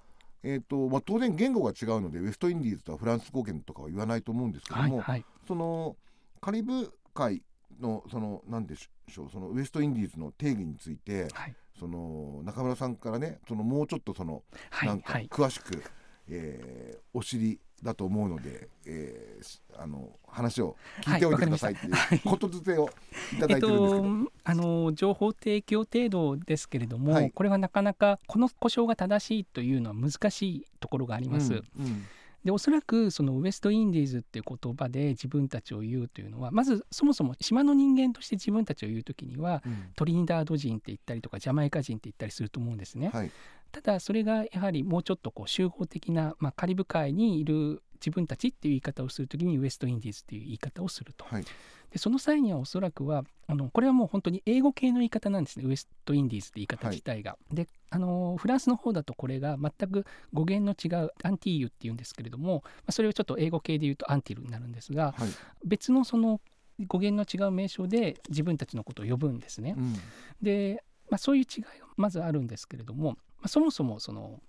[0.46, 5.24] えーとまあ、当然言語が違うのでウエストインディーズとはフランス語圏とかは言わないと思うんですけども、はいはい。
[5.48, 5.96] その
[6.40, 7.42] カリブ海
[7.80, 11.54] のそのなんでしょうそのウエストインディーズの定義についてはい。
[11.78, 15.28] その中村さんからねそのもうちょっとそのはないんかはい。
[15.28, 15.82] 詳しく、
[16.28, 22.20] えーお知りだと思うので、えーしあの話を聞いておいてくださいっていうはい。
[22.20, 22.88] ことづてを
[23.32, 27.30] いただえっいてるんですけど、と、あの情報提供程度ですけれども、はい。
[27.30, 31.52] これはなかなかこの故障が正しいというのは難しいところがあります。
[31.52, 32.04] うんうん。
[32.44, 39.90] でおそらくそのウエストインディーズっていう言葉で自分たちを言うというのはまずそもそも島の人間として自分たちを言う時にはうん。
[39.96, 43.10] トリニダード人って言ったりとかジャマイカ人って言ったりすると思うんですね。
[43.12, 43.30] はい
[43.74, 51.24] ただそれがやはりもうちょっとこう集合的な、まあ、カリブ海にいる自分たちっていう言い方をする時にウエストインディーズっていう言い方をすると。
[51.24, 51.44] はい
[51.90, 57.38] でその際にはおそらくはあのこれはもう本当に英語系の言い方なんですねウエストインディーズって言い方自体が。
[57.52, 65.28] であのフランスの方だとこれが全く語源の違うアンティーユっていうんですけれども、まあ、それをちょっと英語系で言うとアンティルになるんですがはい
[65.64, 66.40] 別のその
[66.88, 69.76] 語源の違う名称で自分たちのことを呼ぶんですね。
[69.78, 69.94] うん
[70.42, 74.40] で、まあ、そういう違いがまずあるんですけれども、まあ、そもそもその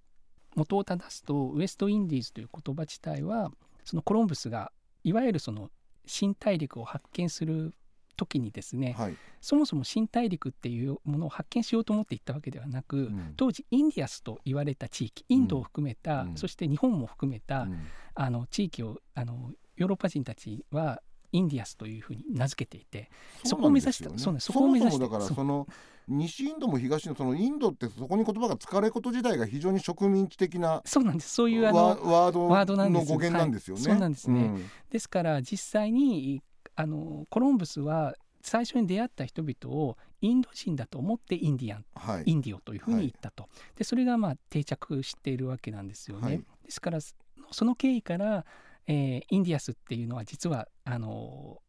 [0.56, 3.52] 元を正すとウエストインディーズという言葉自体は
[3.84, 4.72] そのコロンブスが
[5.04, 5.70] いわゆるその
[6.06, 7.74] 新大陸を発見する
[8.16, 9.18] 時にですね、はい。
[9.42, 13.34] そもそも新大陸っていうものを発見しようと思って行ったわけではなく、うん。
[13.36, 16.38] 当時インディアスと言われた地域インドを含めた、うん。
[16.38, 17.80] そして日本も含めた、うん。
[18.14, 21.02] あの地域をあのヨーロッパ人たちは
[21.36, 23.10] インディアスというふうに名付けていて
[23.44, 25.68] そこを目指したそうなんですそこそを目指してもそもだからその
[26.08, 31.34] 西インドも東インドそのインドってそこに言葉が使われること自体が非常に植民地的なそうなんです。
[31.34, 33.12] そういうあワのワードワードなんです。
[33.12, 33.82] の語源なんですよね。
[33.82, 33.92] はい。
[33.92, 34.40] そうなんですね。
[34.40, 34.70] うん。
[34.90, 36.42] ですから実際に
[36.76, 42.24] あのコロンブスは最初に出会った人々をインド人だと思ってインディアンはい。
[42.26, 46.28] インディオというふうに言ったと、でそれがまあ定着しているわけなんですよね。
[46.28, 46.38] はい。
[46.64, 47.16] ですからそ
[47.52, 48.46] その経緯から、
[48.88, 51.62] えーインディアスっていうのは実はあの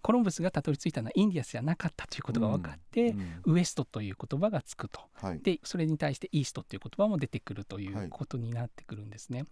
[0.00, 5.00] コロンブスがたどり着いたのはインディアスじゃなかったということが分かって、うんウエストという言葉がつくと。
[5.14, 9.44] はいでそれに対してイーストという言葉も出てくるといはいうことになってくるんですね。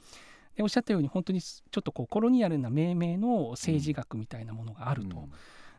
[0.54, 5.16] でおっしゃったように本当にちょっとこうコロニアルな命名の政治学みたいなものがあると。
[5.18, 5.32] うん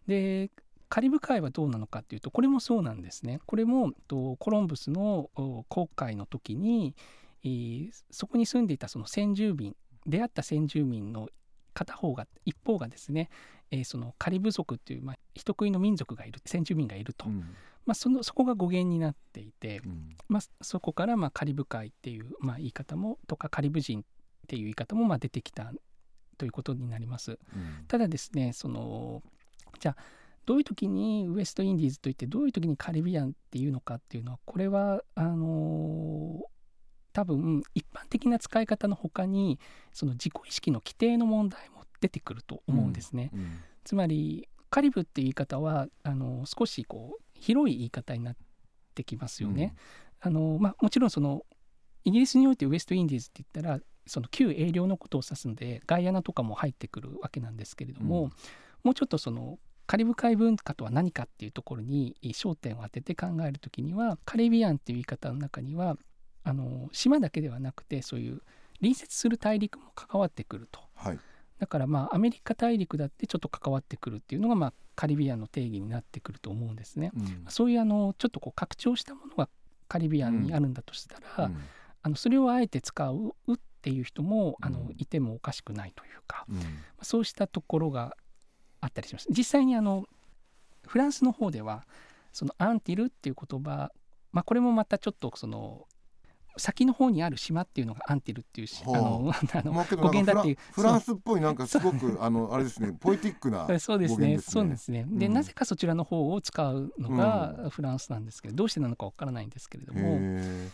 [0.07, 0.51] で
[0.89, 3.41] カリブ海はどうなのかっていうとこれもそうなんですね。
[3.45, 6.95] これもとコロンブスのお航海の時に、
[7.43, 9.75] えーそこに住んでいたその先住民
[10.07, 11.29] 出会った先住民の
[11.73, 13.29] 片方が一方がですね、
[13.71, 17.55] えーそのカリブ族っていう、まあ、人食いの民族がいる先住民がいると、うん。
[17.85, 20.15] まあ、そのそこが語源になっていて、うん。
[20.27, 24.03] まあ、そこからまあカリブ海っていうまあ言い方もとかカリブ人っ
[24.47, 25.71] ていう言い方もまあ出てきた
[26.37, 27.31] ということになります。
[27.31, 27.85] うん。
[27.87, 29.21] ただですねその
[29.79, 29.97] じゃあ
[30.45, 36.41] どういう時にウエストインディーズといってどういう時にカリビアンっていうのかっていうのはこれはあの
[37.17, 39.59] 多分一般的な使い方の他に
[39.91, 43.31] その自己意識の規定の問題も出てくると思うんですね。
[43.33, 48.35] うんつまりカリブっていう言い方はあの少しこう広い言い方になっ
[48.93, 49.73] てきますよね。
[50.19, 51.43] あのまあ、もちろんその
[52.03, 58.31] イギリスにおいてウエストインディーズって言ったらその旧英領のことを指すのでガイアナとかも入ってくるわけなんですけれども、うん
[58.83, 59.57] もうちょっとその
[59.87, 65.97] カリブ海文化とは何かっていうところに焦点を当てて考えるときにはカリビアンっていう言い方の中には
[66.47, 68.41] あの島だけではなくてそういう
[68.79, 70.79] 隣接する大陸も関わってくると。
[70.95, 71.19] はい。
[71.59, 77.11] だからまあアメリカ大陸だってちょっと関わってくるっていうのがまあカリビアンの定義になってくると思うんですね。
[77.15, 77.45] うん。
[77.49, 79.49] そういうあのちょっとこう拡張したものが
[79.89, 81.57] カリビアンにあるんだとしたら、うん。
[82.03, 86.59] あのそれをあえて使うっていう人もあの、うんいてもおかしくないというかうん。
[87.01, 88.15] そうしたところが
[88.79, 89.27] あったりします。
[89.29, 90.05] 実際にあの
[90.85, 91.85] フランスの方では
[92.31, 93.91] そのアンティルっていう言葉、
[94.31, 95.87] まあ、これもまたちょっとその
[96.57, 104.39] 先の方にある島っていうのがアンティルっていうし、はああの あの語源だっていうフランスっぽいなんかすごくあのあれですねポエティックな そうですねね。
[104.39, 105.05] そうですね。
[105.09, 105.33] で、うん。
[105.33, 110.69] なぜかそちらの方を使うのがフランスなんですけど、どうしてなのかわからないんですけれどもへ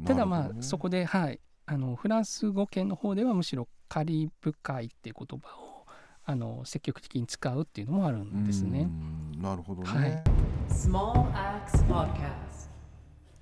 [0.00, 5.86] ーただまあ、そこではいあのフランス語圏の方ではむしろカリブ海っていう言葉を
[6.24, 8.88] あの積極的に使うっていうのもあるんですね。
[9.34, 9.42] うん。
[9.42, 10.24] なるほどね、はい。
[10.68, 12.71] Small Axe Podcast.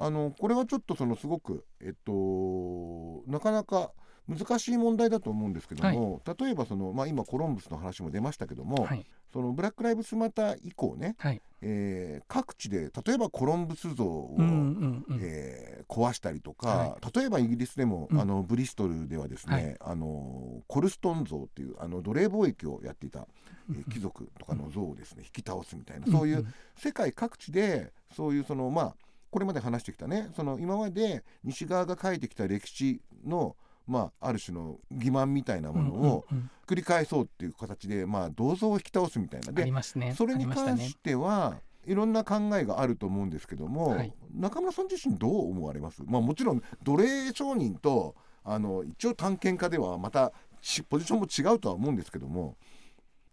[0.00, 3.92] あのこれはちょっとそのすごくえっとなかなか
[4.28, 9.04] 難しい問題だと思うんですけども、例えばその、まあ、今コロンブスの話も出ましたけども、はい。
[9.32, 11.40] そのブラック・ライブスマター以降ね、はい。
[11.62, 15.20] えー各地で例えばコロンブス像を、うんうんうん。
[15.22, 18.20] えー壊したりとか、は例えばイギリスでも、うん。
[18.20, 19.76] あのブリストルではですね、はい。
[19.80, 23.26] あのコルストン像っていうあの奴隷貿易をやっていた、
[23.70, 26.46] えー貴族とかの像をですね引き倒すみたいな、そういう
[26.76, 28.94] 世界各地でそういうそのまあ
[29.30, 30.30] これまで話してきたね。
[30.34, 33.56] その今まで西側が書いてきた歴史の
[33.86, 36.24] まあある種の欺瞞みたいなものを
[36.66, 39.48] 繰り返そうっていう形で、まあ銅像を引き倒すみたいな。
[39.50, 40.14] あでりますね。
[40.16, 44.12] それに関してはいろんな考えがあると思うんですけども、はい。
[44.34, 48.14] 中村さん自身どう思われます、まあ、もちろん奴隷商人と
[48.44, 52.56] あの一応探検家ではまたしポジションも違うとは思うんですけども、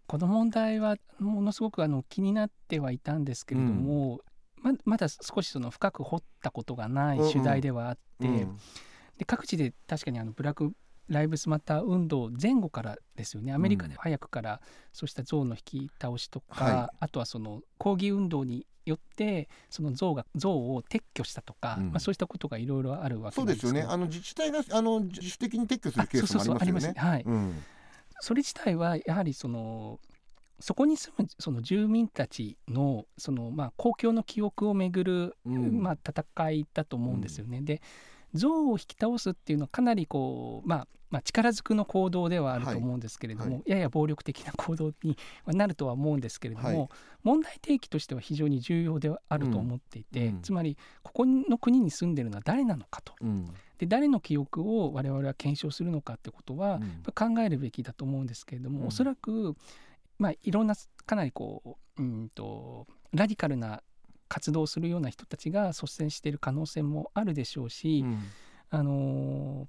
[0.06, 4.20] この問題はものすごくあの気になってはいたんですけれども、
[4.62, 8.58] ままだ少しその深く掘ったことがない取材ではあって、うん。
[9.18, 10.72] で各地で確かにあのブラック・
[11.08, 13.52] ライブスマター運動前後からですよね。
[13.52, 14.60] アメリカでは早くから
[14.92, 16.96] そうした象の引き倒しとか、はい。
[17.00, 21.86] あとはその抗議運動によってその象が象を撤去したとか、うん。
[21.90, 23.82] まあ、そうしたことがいろいろあるわけそうですよね。
[23.82, 27.00] あの自治体があの自主的に撤去するケースもありますよね。
[27.00, 27.62] はい、うん。
[28.20, 30.00] それ自体はやはりその
[30.60, 35.82] そこに住むその住民たちのそのまあ公共の記憶をめぐる、うん。
[35.82, 37.60] まあ、戦いだと思うんですよね。
[37.62, 37.80] で
[38.34, 43.54] 象を引き倒すっていうのはかなりこう、まあ、まあ力ずくの行動ではあると思うんですけれども、はい。
[43.54, 46.88] はやや暴力的な行動にはなるとは思うんですけれども、はい。
[47.22, 50.34] 問題提起としては非常に重要ではあると思っていて、うん。
[50.36, 53.14] うんつまりここの国に住んでるのは誰なのかと。
[53.20, 53.46] うん。
[53.78, 56.80] で誰の記憶を我々は検証するのかってことは、
[57.14, 58.86] 考えるべきだと思うんですけれども、うん。
[58.88, 59.56] おそらく、
[60.18, 60.74] まあ、いろんな
[61.06, 63.82] かなりこううんとラディカルな
[64.28, 68.22] 活動をするような人たちが率先している可能性もあるでしょうし、うん。
[68.70, 69.66] あのー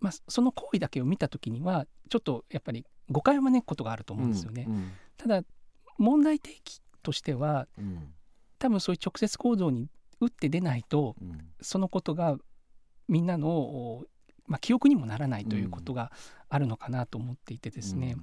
[0.00, 4.64] まあ、その行為だけを見た時にはちょっとやっぱり誤解を招くことがあると思うんですよね。
[4.68, 5.42] うんただ
[5.96, 8.14] 問題提起としてはうん。
[8.58, 11.52] 多分そういう直接行動に打って出ないとうん。
[11.60, 12.38] そのことが
[13.08, 14.06] みんなの、お
[14.46, 16.12] まあ、記憶にもならないということが
[16.48, 18.16] あるのかなと思っていてですね、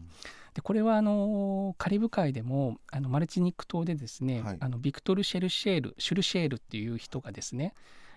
[0.53, 4.57] でこれはあのカリブ海でもあのマルチニック島でですね、はい。
[4.59, 7.74] あのビクトル・シェルシェールシュルシェールっていう人がですね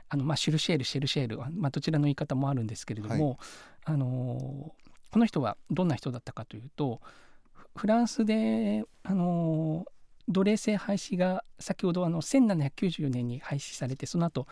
[0.08, 3.38] あの、まあ、シュルシェールシェルシェール、まあ、どちらの言い方もあるんですけれども、
[3.84, 4.74] あの
[5.10, 7.00] この人はどんな人だったかというと
[7.52, 9.86] フフランスであの
[10.28, 14.46] 奴隷制廃止が先ほどあの1794年に廃止されてその後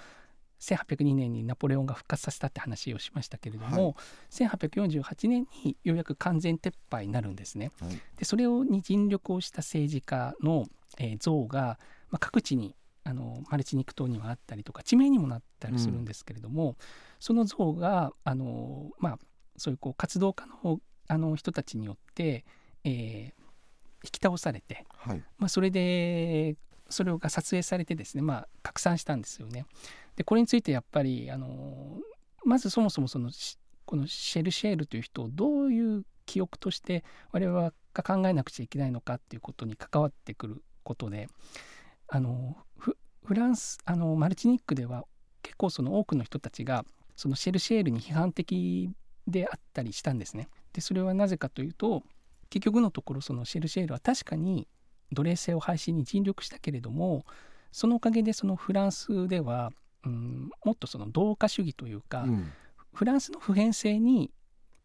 [0.63, 3.97] 1802年にナポレオンが復活させたって話をしましたけれども、
[4.31, 7.71] 1848年にようやく完全撤廃になるんですね。
[7.81, 10.67] はいでそれをに尽力をした政治家の、
[10.99, 11.79] えー像が、
[12.11, 16.77] まあ、各地にあのマルチニック島にはあったりとか地名にもなったりするんですけれども、
[17.19, 19.19] その像があの、まあ、
[19.57, 22.45] そういうこう活動家のあの人たちによって、
[22.85, 23.43] えー
[24.05, 26.57] 引き倒されて、はいまあ、それで
[26.89, 29.65] それが撮影されてですね、まあ、拡散したんですよね。
[30.17, 31.99] でこれについてやっぱりあの
[32.45, 33.31] まずそもそもその
[33.85, 41.29] このシェルシェールという人をどういう記憶として我々が考えなくちゃいけないのかっていうことに関わってくることで
[42.09, 45.05] あのフフランスあのマルチニックでは
[45.43, 46.85] 結構その多くの人たちが
[47.17, 48.91] そのシェルシェールに批判的
[49.27, 50.49] であったりしたんですね。
[50.73, 52.03] でそれはなぜかというと
[52.51, 54.67] 結局のところそのシェルシェールは確かに
[55.13, 57.25] 奴隷制を廃止に尽力したけれども
[57.71, 59.73] そのおかげでそのフランスでは、
[60.05, 62.53] うん、もっとその同化主義というか、うん。
[62.93, 64.31] フランスの普遍性に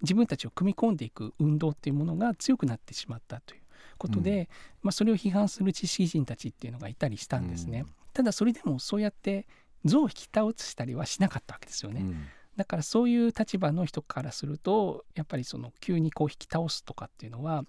[0.01, 3.61] 自分たちを組み込んでいく運動っていうものが強くなってしまったという
[3.97, 4.49] ことで、
[4.82, 7.80] まあ、それを批判する知識人たちっていうのがいたりしたんですね。
[7.80, 7.93] うん。
[8.13, 9.47] ただそれでもそうやって
[9.86, 12.01] 像を引き倒したりはしなかったわけですよね。
[12.01, 12.26] うん。
[12.55, 17.63] だからそういう立場の人からするとやっぱりその急にこう引き倒すとかっていうのは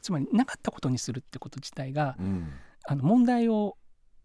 [0.00, 2.52] つまりなかったことにするってこと自体がうん。
[2.90, 3.76] あの問題を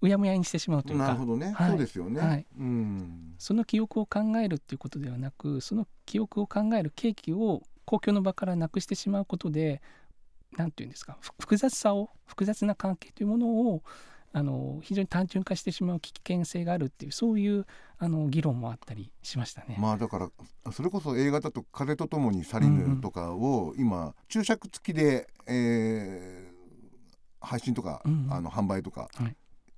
[0.07, 1.07] うやむやにしてしまうというか。
[1.07, 1.69] なるほどね、はい。
[1.69, 2.45] そうですよね、はい。
[2.57, 3.35] うん。
[3.37, 9.81] その記憶を考えるっていうことではなくその記憶を考える契機を公共の場からなくしてしまうことで
[10.57, 13.83] 何て言うんですかふ複雑さを複雑な関係というものを
[14.35, 17.65] あの非常に単純化してしまう危険性があるっていうそういう
[17.99, 19.77] あの議論もあったりしましたね。
[19.79, 26.53] まあだからそれこそ映画だと「風と共に去りぬ」とかを今注釈付きで、えー
[27.45, 28.33] 配信とか、うんうん。
[28.33, 29.35] あの販売とかはい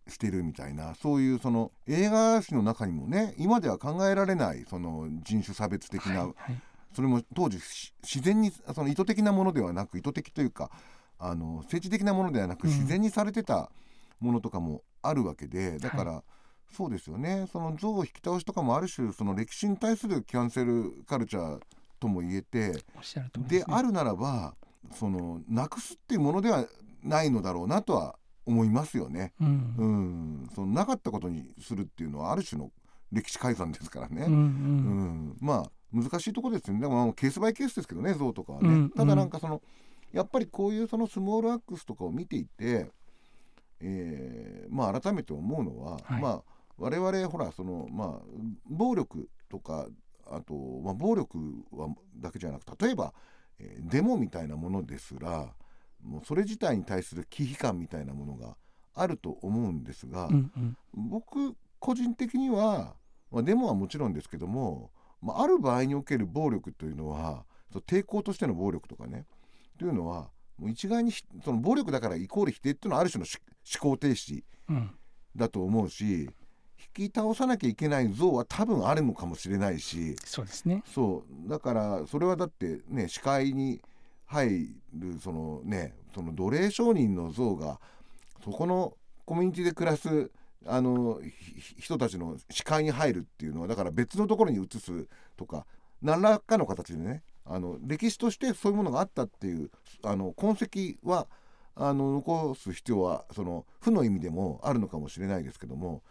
[0.08, 6.62] してるみたいな、そういうその映画史の中にもね今では考えられないその人種差別的な、はいはい。
[6.94, 10.70] それも当時し自然にその意図的なものではなく意図的というか
[11.20, 12.70] あの政治的なものではなくうん。
[12.70, 13.70] 自然にされてた
[14.20, 16.24] ものとかもあるわけで、だから、
[16.72, 17.48] そうですよね。
[17.52, 21.62] その像を引き倒しとかもある種その歴史に対するキャンセルカルチャー
[22.00, 24.56] とも言えておっしゃる通りであるならば
[24.92, 26.66] そのなくすっていうものでは
[27.04, 28.16] ないのだろうなとは
[28.46, 29.34] 思いますよね。
[29.42, 29.76] うん。
[29.78, 29.86] う
[30.46, 32.72] ん、そのなかったことにするっていうのはある種の
[33.12, 34.26] 歴史改ざんですからね。
[34.28, 34.40] うんうん。
[34.40, 36.82] うん、まあ難しいところですよね。
[36.82, 38.90] でもまあケースバイケースですけどね像とかはね、うん。
[38.92, 39.62] ただなんかその
[40.12, 42.92] やっぱりこういうそのスモールアックスとかを見ていて、
[43.82, 46.22] えーまあ改めて思うのは、はい。
[46.22, 46.44] まあ
[46.78, 48.26] 我々ほらそのまあ
[48.70, 49.88] 暴力とか
[50.28, 51.38] あと、まあ、暴力
[51.72, 51.88] は
[52.18, 53.14] だけじゃなく例えば、
[53.60, 55.54] えーデモみたいなものですら
[56.06, 58.56] もうそれ自体に対する危機感みたいなものが
[58.94, 60.78] あると思うんですが、うんうん。
[60.94, 62.96] 僕個人的には、
[63.32, 64.92] まあ、デモはもちろんですけども、
[65.22, 69.26] まあ、ある場合における暴力というのはそう抵抗としての暴力とかね
[69.78, 73.38] というのはもう一概にひその暴力だからイコール否定っていうのはある種のし
[73.82, 74.92] 思考停止うん。
[75.36, 76.30] だと思うし
[76.96, 80.84] 引き倒さなきゃいけない像は多分あるのかもしれないしそうですね。
[80.86, 81.50] そう。
[81.50, 83.82] だからそれはだってね視界に
[84.26, 87.80] 入るそのねその奴隷商人の像が
[88.44, 90.32] そこのコミュニティで暮らす
[90.68, 91.20] あの
[91.78, 95.08] 人たちの視界に入るっていうのはだから別のところに移す
[95.38, 95.66] とか
[96.02, 99.70] 何らかの形でねあの歴史としてそういうものがあったっていう
[100.04, 101.28] あの痕跡は
[101.76, 106.02] あの残す必要はその負の意味でもあるのかもしれないですけども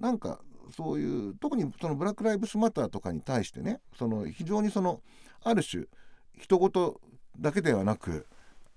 [0.00, 0.40] なんか
[0.76, 5.00] そういう特にそのブラック・ライブスマターとかに対してねその非常にその
[5.42, 5.84] ある種
[6.38, 7.00] 人事
[7.38, 8.26] だけではなく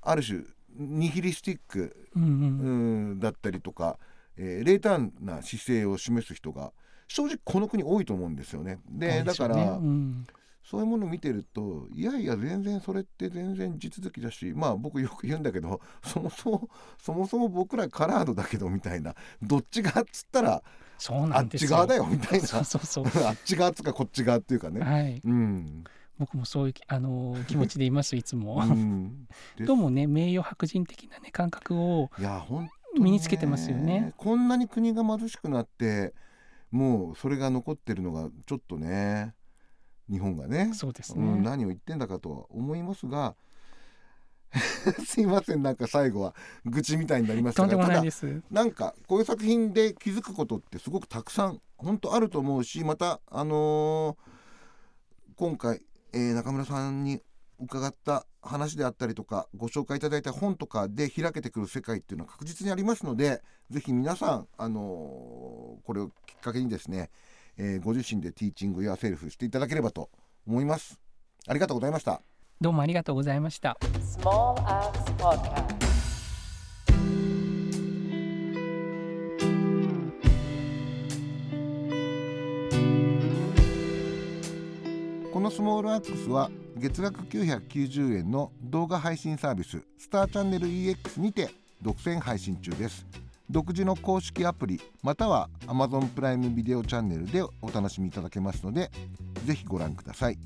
[0.01, 0.41] ある種
[0.77, 3.97] ニヒリスティックうんだったりとか、
[4.37, 6.73] えー冷淡な姿勢を示す人が
[7.07, 8.79] 正直この国多いと思うんですよね。
[8.89, 10.27] で多いだから、うん
[10.65, 20.63] そういうものを見てるといやいや全然それって全然地続きだしまあ僕よく言うんだけど そもそもそもそも僕らカラードだけどみたいなどっち側っつったら
[21.35, 21.41] あ。
[21.41, 22.47] っち側だよみたいな。
[22.57, 24.79] あっち側っつうかこっち側っていうかね。
[24.81, 25.21] はい。
[25.23, 25.83] うん、
[26.17, 28.61] 僕もそういうあの気持ちでいますいつも。
[28.63, 29.27] うん、
[29.65, 34.13] どうもね名誉白人的なね感覚をいや本当身につけてますよね。
[34.17, 36.13] こんなに国が貧しくなって
[36.71, 39.33] もうそれが残ってるのがちょっとね
[40.09, 41.41] 日本がねそうですうん、ね。
[41.41, 43.35] 何を言ってんだかとは思いますが
[45.05, 48.03] すいませんなんか最後は愚痴みたいになりましたがただ
[48.49, 54.35] なんかこういう作品で気づくことってすごくたくさん本当あると思うしまたあのー
[55.37, 55.81] 今回、
[56.15, 57.19] えー中村さんに
[57.59, 67.09] 伺った話であったりとかご紹介いただいた本とかで開けてくる世界っていうのは確実にありますのでぜひ皆さん、あのーこれをきっかけにですね、
[67.57, 70.09] えーご自身でティーチングやセルフしていただければと
[70.47, 70.99] 思います。
[71.47, 72.21] ありがとうございました。
[72.61, 73.77] どうもありがとうございました。
[85.45, 91.51] のスモールアックスは月額990円の動画配信サービススターチャンネル EX にて
[91.83, 93.05] 独占配信中です。
[93.51, 98.89] 独自の公式アプリまたは Amazon プライムビデオチャンネルでお楽しみいただけますので
[99.45, 100.39] ぜひご覧ください。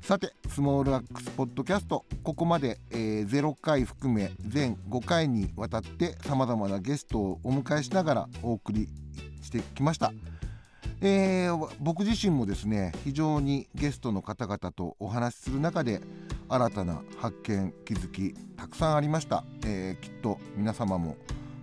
[0.00, 8.88] さてスモールアックスポッドキャストここまで、えー0回含め全5回にわたってさまざまなゲストをお迎えしながらお送り
[9.42, 10.12] してきました。
[11.04, 16.00] えー僕自身もですね非常にゲストの方々とお話しする中で
[16.48, 21.16] 新たな発見気づきたくさんありました、えーきっと皆様も、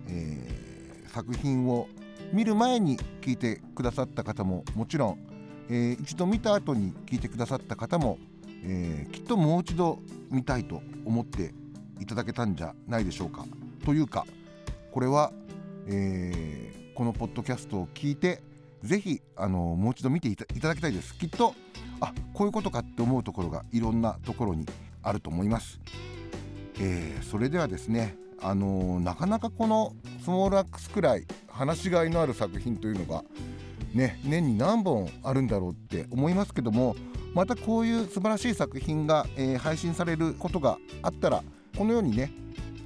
[0.08, 1.88] えー作品を
[2.32, 5.18] 見る前に聞いてくださった方ももちろん、
[5.70, 8.18] えー一度見た後に聞いてくださった方も、
[8.62, 11.52] えきっともう一度見たいと思って
[11.98, 13.46] いただけたんじゃないでしょうか。
[13.84, 14.26] というか
[14.92, 15.32] これは、
[15.88, 18.42] えこのポッドキャストを聞いて
[18.82, 21.14] ぜひあのもう一度見ていただきたいです。
[21.16, 21.54] きっと
[22.00, 24.66] あこういうことかって思うところがいろんなところに
[25.02, 25.80] あると思います、
[26.80, 33.22] えーそれではですねあのなかなかこのスモールアックスくらい話しがいのある作品というのが
[33.92, 36.96] ね年に何本あるんだろうって思いますけども
[37.34, 41.44] またこういう素晴らしい作品が、えー配信されることがあったら
[41.76, 42.32] このようにね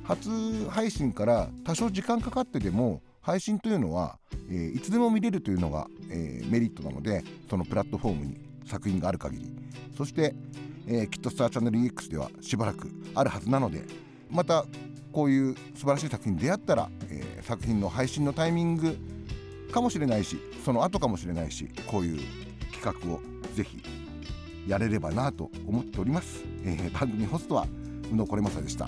[0.02, 4.18] 初配信から多少時間かかってでも配信というのは、
[4.50, 9.56] えーいつでも見れるというのが、えーメリットなのでそのプラットフォームに作品がある限り。
[9.96, 10.34] そして、
[10.86, 13.82] えーきっとスターチャンネル EX ではしばらくあるはずなので
[14.30, 14.66] また
[15.10, 18.96] こういう素晴らしい作品に出会ったら、えー作品の配信のタイミング
[19.72, 22.20] かもしれないしその後かもしれないしこういう
[22.72, 23.20] 企画を
[23.54, 23.82] ぜひ
[24.66, 27.66] やれればなと思っております、えー番組ホストは
[28.12, 28.86] 宇野これまさでした。